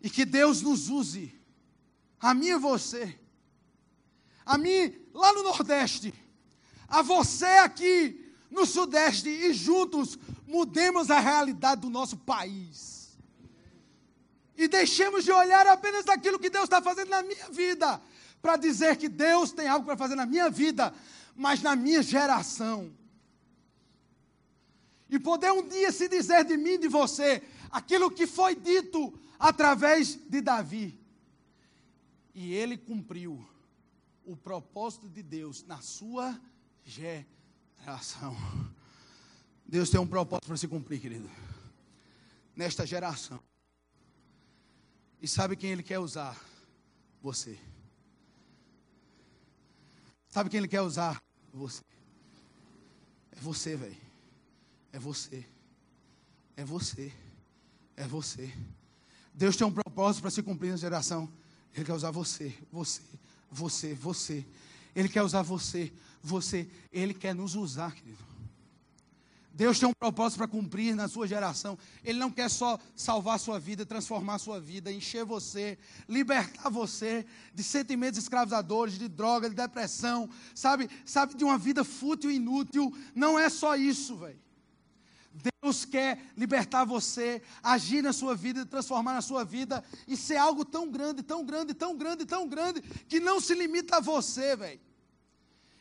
[0.01, 1.38] E que Deus nos use,
[2.18, 3.20] a mim e você,
[4.45, 6.14] a mim lá no Nordeste,
[6.88, 13.18] a você aqui no Sudeste, e juntos mudemos a realidade do nosso país.
[14.55, 18.01] E deixemos de olhar apenas daquilo que Deus está fazendo na minha vida,
[18.41, 20.93] para dizer que Deus tem algo para fazer na minha vida,
[21.36, 22.95] mas na minha geração
[25.10, 27.41] e poder um dia se dizer de mim, de você,
[27.72, 30.99] aquilo que foi dito através de Davi.
[32.34, 33.45] E ele cumpriu
[34.24, 36.39] o propósito de Deus na sua
[36.84, 38.36] geração.
[39.66, 41.30] Deus tem um propósito para se cumprir, querido.
[42.55, 43.39] Nesta geração.
[45.22, 46.39] E sabe quem Ele quer usar?
[47.22, 47.60] Você.
[50.30, 51.22] Sabe quem Ele quer usar?
[51.53, 51.82] Você.
[53.32, 54.07] É você, velho.
[54.98, 55.45] É você.
[56.56, 57.14] É você.
[57.95, 58.52] É você.
[59.32, 61.32] Deus tem um propósito para se cumprir na geração.
[61.76, 63.04] Ele quer usar você, você,
[63.52, 64.43] você, você.
[64.95, 65.93] Ele quer usar você,
[66.24, 66.68] você.
[66.91, 68.18] Ele quer nos usar, querido.
[69.54, 71.78] Deus tem um propósito para cumprir na sua geração.
[72.04, 75.78] Ele não quer só salvar sua vida, transformar sua vida, encher você,
[76.10, 77.24] libertar você
[77.54, 80.89] de sentimentos escravizadores, de droga, de depressão, sabe?
[81.06, 82.91] Sabe de uma vida fútil e inútil.
[83.14, 84.47] Não é só isso, velho.
[85.61, 90.65] Deus quer libertar você, agir na sua vida, transformar na sua vida e ser algo
[90.65, 94.79] tão grande, tão grande, tão grande, tão grande que não se limita a você, velho.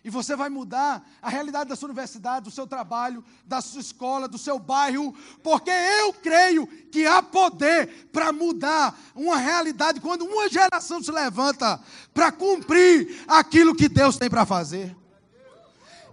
[0.07, 4.29] E você vai mudar a realidade da sua universidade, do seu trabalho, da sua escola,
[4.29, 10.49] do seu bairro, porque eu creio que há poder para mudar uma realidade quando uma
[10.49, 11.81] geração se levanta
[12.15, 14.97] para cumprir aquilo que Deus tem para fazer.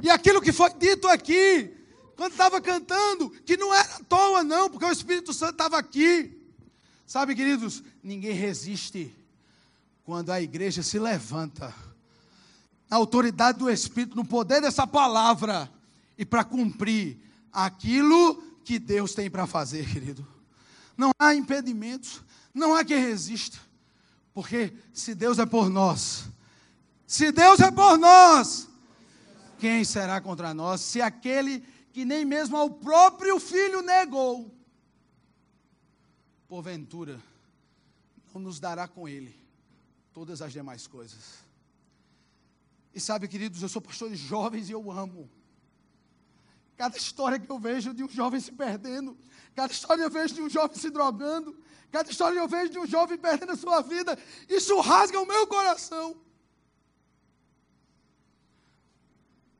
[0.01, 1.71] E aquilo que foi dito aqui,
[2.15, 6.39] quando estava cantando, que não era à toa, não, porque o Espírito Santo estava aqui.
[7.05, 9.13] Sabe, queridos, ninguém resiste
[10.03, 11.73] quando a igreja se levanta
[12.89, 15.71] na autoridade do Espírito, no poder dessa palavra
[16.17, 17.17] e para cumprir
[17.51, 20.25] aquilo que Deus tem para fazer, querido.
[20.95, 22.21] Não há impedimentos,
[22.53, 23.57] não há quem resista,
[24.33, 26.25] porque se Deus é por nós,
[27.07, 28.67] se Deus é por nós,
[29.59, 30.81] quem será contra nós?
[30.81, 34.51] Se aquele que nem mesmo ao próprio filho negou,
[36.47, 37.21] porventura,
[38.33, 39.39] não nos dará com ele
[40.11, 41.43] todas as demais coisas.
[42.95, 45.29] E sabe, queridos, eu sou pastor de jovens e eu amo.
[46.75, 49.15] Cada história que eu vejo de um jovem se perdendo,
[49.53, 51.55] cada história que eu vejo de um jovem se drogando,
[51.91, 54.17] cada história que eu vejo de um jovem perdendo a sua vida,
[54.49, 56.19] isso rasga o meu coração.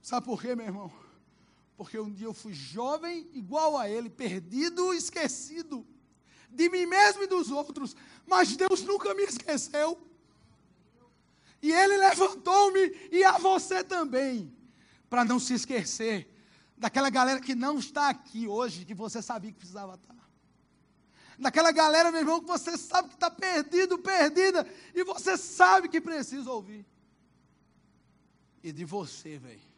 [0.02, 1.03] Sabe por quê, meu irmão?
[1.76, 5.86] Porque um dia eu fui jovem igual a ele, perdido, esquecido
[6.54, 7.96] de mim mesmo e dos outros,
[8.26, 10.00] mas Deus nunca me esqueceu.
[11.62, 14.54] E ele levantou-me e a você também,
[15.10, 16.30] para não se esquecer
[16.78, 20.14] daquela galera que não está aqui hoje, que você sabia que precisava estar.
[21.40, 26.00] Daquela galera, meu irmão, que você sabe que está perdido, perdida, e você sabe que
[26.00, 26.86] precisa ouvir.
[28.62, 29.73] E de você, velho,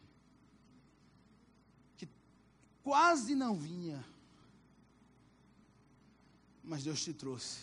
[2.86, 4.06] quase não vinha,
[6.64, 7.62] mas Deus te trouxe,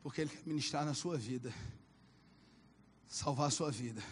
[0.00, 1.52] porque Ele quer ministrar na sua vida
[3.08, 4.02] salvar a sua vida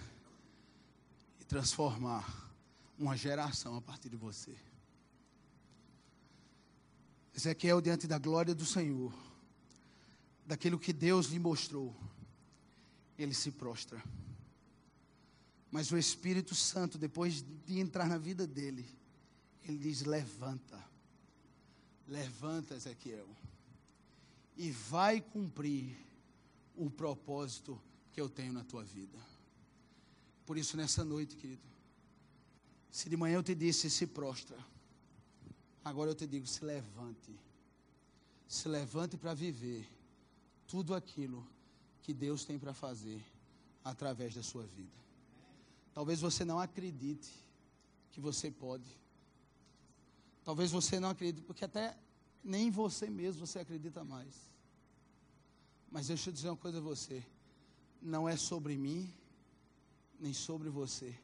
[1.41, 2.53] e transformar
[2.99, 4.57] uma geração a partir de você.
[7.37, 9.12] Ezequiel, diante da glória do Senhor,
[10.45, 11.95] daquilo que Deus lhe mostrou,
[13.17, 14.03] ele se prostra.
[15.71, 18.89] Mas o Espírito Santo, depois de entrar na vida dele,
[19.65, 20.83] ele diz: Levanta,
[22.07, 23.29] levanta, Ezequiel,
[24.57, 25.97] e vai cumprir
[26.77, 27.81] o propósito
[28.12, 29.19] que eu tenho na tua vida.
[30.47, 31.62] Por isso, nessa noite, querido,
[32.91, 34.57] se de manhã eu te disse, se prostra,
[35.85, 37.35] agora eu te digo, se levante.
[38.47, 39.89] Se levante para viver
[40.67, 41.45] tudo aquilo
[42.03, 43.21] que Deus tem para fazer
[43.83, 44.97] através da sua vida.
[45.93, 47.31] Talvez você não acredite
[48.12, 48.85] que você pode.
[50.45, 51.97] Talvez você não acredite, porque até
[52.43, 54.35] nem você mesmo você acredita mais.
[55.91, 57.25] Mas deixa eu dizer uma coisa a você
[58.05, 59.13] não é sobre mim,
[60.21, 61.19] nem sobre você.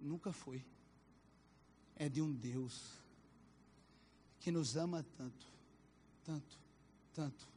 [0.00, 0.64] Nunca foi.
[1.96, 2.92] É de um Deus
[4.38, 5.46] que nos ama tanto,
[6.22, 6.58] tanto,
[7.12, 7.48] tanto,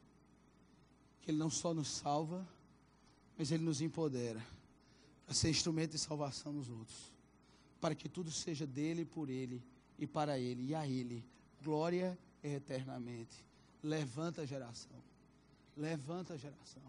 [1.20, 2.46] que Ele não só nos salva,
[3.36, 4.44] mas Ele nos empodera
[5.24, 7.12] para ser instrumento de salvação nos outros,
[7.80, 9.62] para que tudo seja dele, por Ele
[9.98, 11.24] e para Ele e a Ele.
[11.62, 13.44] Glória eternamente.
[13.82, 15.02] Levanta a geração.
[15.76, 16.82] Levanta a geração.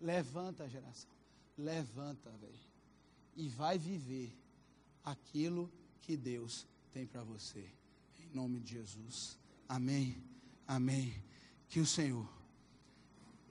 [0.00, 1.10] Levanta a geração.
[1.56, 2.68] Levanta, velho.
[3.36, 4.36] E vai viver
[5.04, 5.70] aquilo
[6.00, 7.64] que Deus tem para você.
[8.18, 9.38] Em nome de Jesus.
[9.68, 10.22] Amém.
[10.66, 11.14] Amém.
[11.68, 12.28] Que o Senhor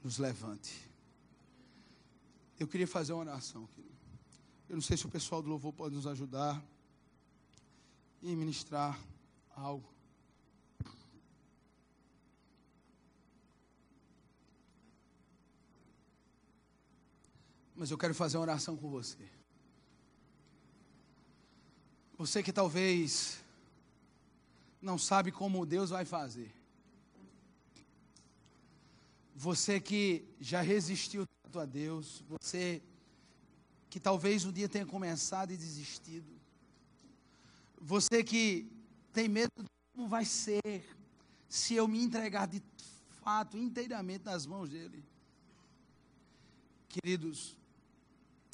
[0.02, 0.88] nos levante.
[2.58, 3.94] Eu queria fazer uma oração, querido.
[4.68, 6.62] Eu não sei se o pessoal do louvor pode nos ajudar
[8.22, 8.98] e ministrar
[9.54, 9.88] algo.
[17.74, 19.28] Mas eu quero fazer uma oração com você.
[22.16, 23.40] Você que talvez
[24.82, 26.52] não sabe como Deus vai fazer.
[29.34, 32.82] Você que já resistiu tanto a Deus, você
[33.88, 36.37] que talvez o dia tenha começado e desistido.
[37.80, 38.70] Você que
[39.12, 40.84] tem medo de como vai ser
[41.48, 42.62] se eu me entregar de
[43.22, 45.04] fato inteiramente nas mãos dele.
[46.88, 47.56] Queridos,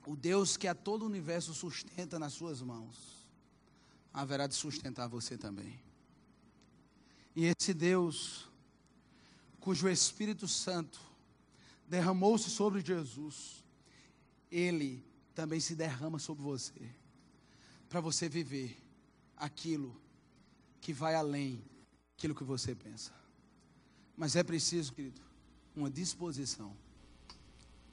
[0.07, 3.27] o Deus que a todo o universo sustenta nas suas mãos,
[4.13, 5.81] haverá de sustentar você também.
[7.35, 8.49] E esse Deus,
[9.59, 11.01] cujo Espírito Santo
[11.89, 13.65] derramou-se sobre Jesus,
[14.51, 15.05] ele
[15.35, 16.95] também se derrama sobre você,
[17.89, 18.84] para você viver
[19.37, 19.95] aquilo
[20.81, 21.63] que vai além
[22.13, 23.13] daquilo que você pensa.
[24.17, 25.21] Mas é preciso, querido,
[25.75, 26.75] uma disposição,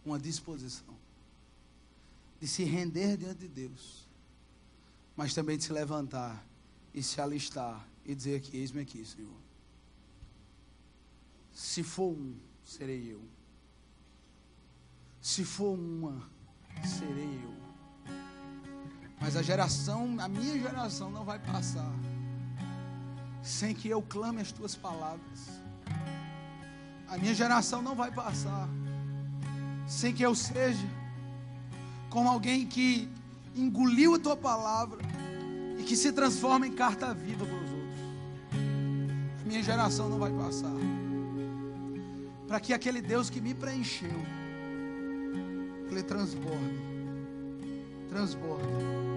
[0.05, 0.95] uma disposição
[2.39, 4.07] de se render diante de Deus,
[5.15, 6.45] mas também de se levantar
[6.93, 9.39] e se alistar e dizer aqui, eis-me aqui, Senhor.
[11.53, 12.35] Se for um,
[12.65, 13.21] serei eu.
[15.21, 16.27] Se for uma,
[16.83, 17.61] serei eu.
[19.21, 21.93] Mas a geração, a minha geração não vai passar
[23.43, 25.61] sem que eu clame as tuas palavras.
[27.07, 28.67] A minha geração não vai passar
[29.87, 30.87] sem que eu seja
[32.09, 33.09] como alguém que
[33.55, 34.99] engoliu a tua palavra
[35.77, 37.99] e que se transforma em carta viva para os outros.
[39.43, 40.71] A minha geração não vai passar.
[42.47, 44.09] Para que aquele Deus que me preencheu,
[45.89, 46.79] ele transborde,
[48.09, 49.10] transborde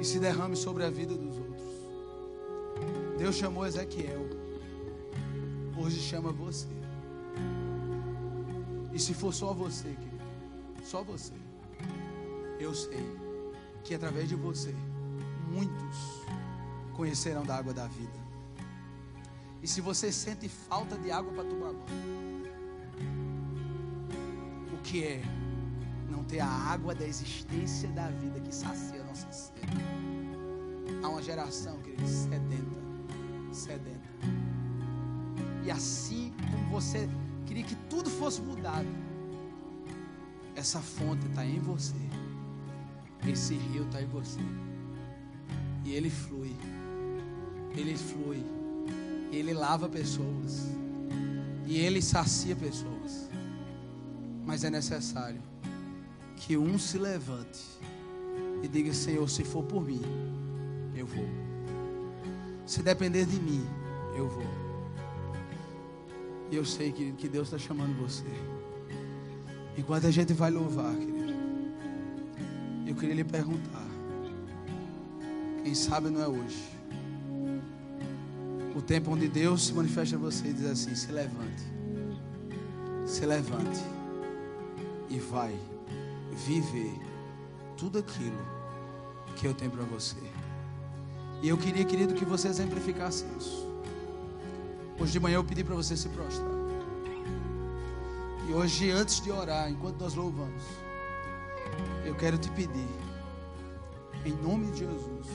[0.00, 1.66] e se derrame sobre a vida dos outros.
[3.18, 4.28] Deus chamou Ezequiel,
[5.76, 6.68] hoje chama você.
[8.92, 10.24] E se for só você, querido,
[10.82, 11.32] só você
[12.58, 13.16] eu sei
[13.84, 14.74] que através de você,
[15.48, 16.24] muitos
[16.94, 18.26] conhecerão da água da vida.
[19.62, 22.46] E se você sente falta de água para tomar banho,
[24.72, 25.22] o que é
[26.10, 28.95] não ter a água da existência da vida que sacia
[31.02, 32.80] Há uma geração, querido, sedenta,
[33.52, 34.06] sedenta.
[35.64, 37.08] E assim como você
[37.46, 38.88] queria que tudo fosse mudado,
[40.54, 41.94] essa fonte está em você.
[43.28, 44.40] Esse rio está em você.
[45.84, 46.56] E ele flui.
[47.76, 48.44] Ele flui.
[49.30, 50.66] Ele lava pessoas.
[51.66, 53.28] E ele sacia pessoas.
[54.44, 55.42] Mas é necessário
[56.36, 57.64] que um se levante
[58.66, 60.02] e diga: Senhor, se for por mim,
[60.94, 61.26] eu vou.
[62.66, 63.64] Se depender de mim,
[64.16, 64.44] eu vou.
[66.50, 68.26] E eu sei que, que Deus está chamando você.
[69.78, 71.34] Enquanto a gente vai louvar, querido.
[72.86, 73.86] Eu queria lhe perguntar.
[75.62, 76.62] Quem sabe não é hoje.
[78.74, 81.62] O tempo onde Deus se manifesta a você e diz assim: se levante.
[83.06, 83.82] Se levante.
[85.08, 85.56] E vai
[86.46, 86.92] viver
[87.76, 88.55] tudo aquilo
[89.36, 90.16] que eu tenho para você.
[91.42, 93.66] E eu queria, querido, que você exemplificasse isso.
[94.98, 96.50] Hoje de manhã eu pedi para você se prostrar.
[98.48, 100.62] E hoje, antes de orar, enquanto nós louvamos,
[102.04, 102.88] eu quero te pedir,
[104.24, 105.26] em nome de Jesus,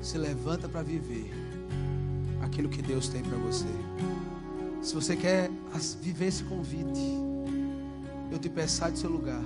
[0.00, 1.30] se levanta para viver
[2.42, 3.66] aquilo que Deus tem para você.
[4.80, 5.50] Se você quer
[6.00, 7.18] viver esse convite,
[8.30, 9.42] eu te peço, sai do seu lugar,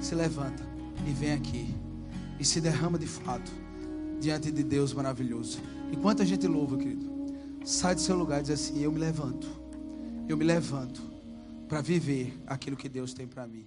[0.00, 0.66] se levanta
[1.06, 1.83] e vem aqui
[2.38, 3.50] e se derrama de fato
[4.20, 5.60] diante de Deus maravilhoso.
[5.92, 7.10] Enquanto a gente louva, querido,
[7.64, 9.48] sai do seu lugar e diz assim: Eu me levanto,
[10.28, 11.02] eu me levanto
[11.68, 13.66] para viver aquilo que Deus tem para mim.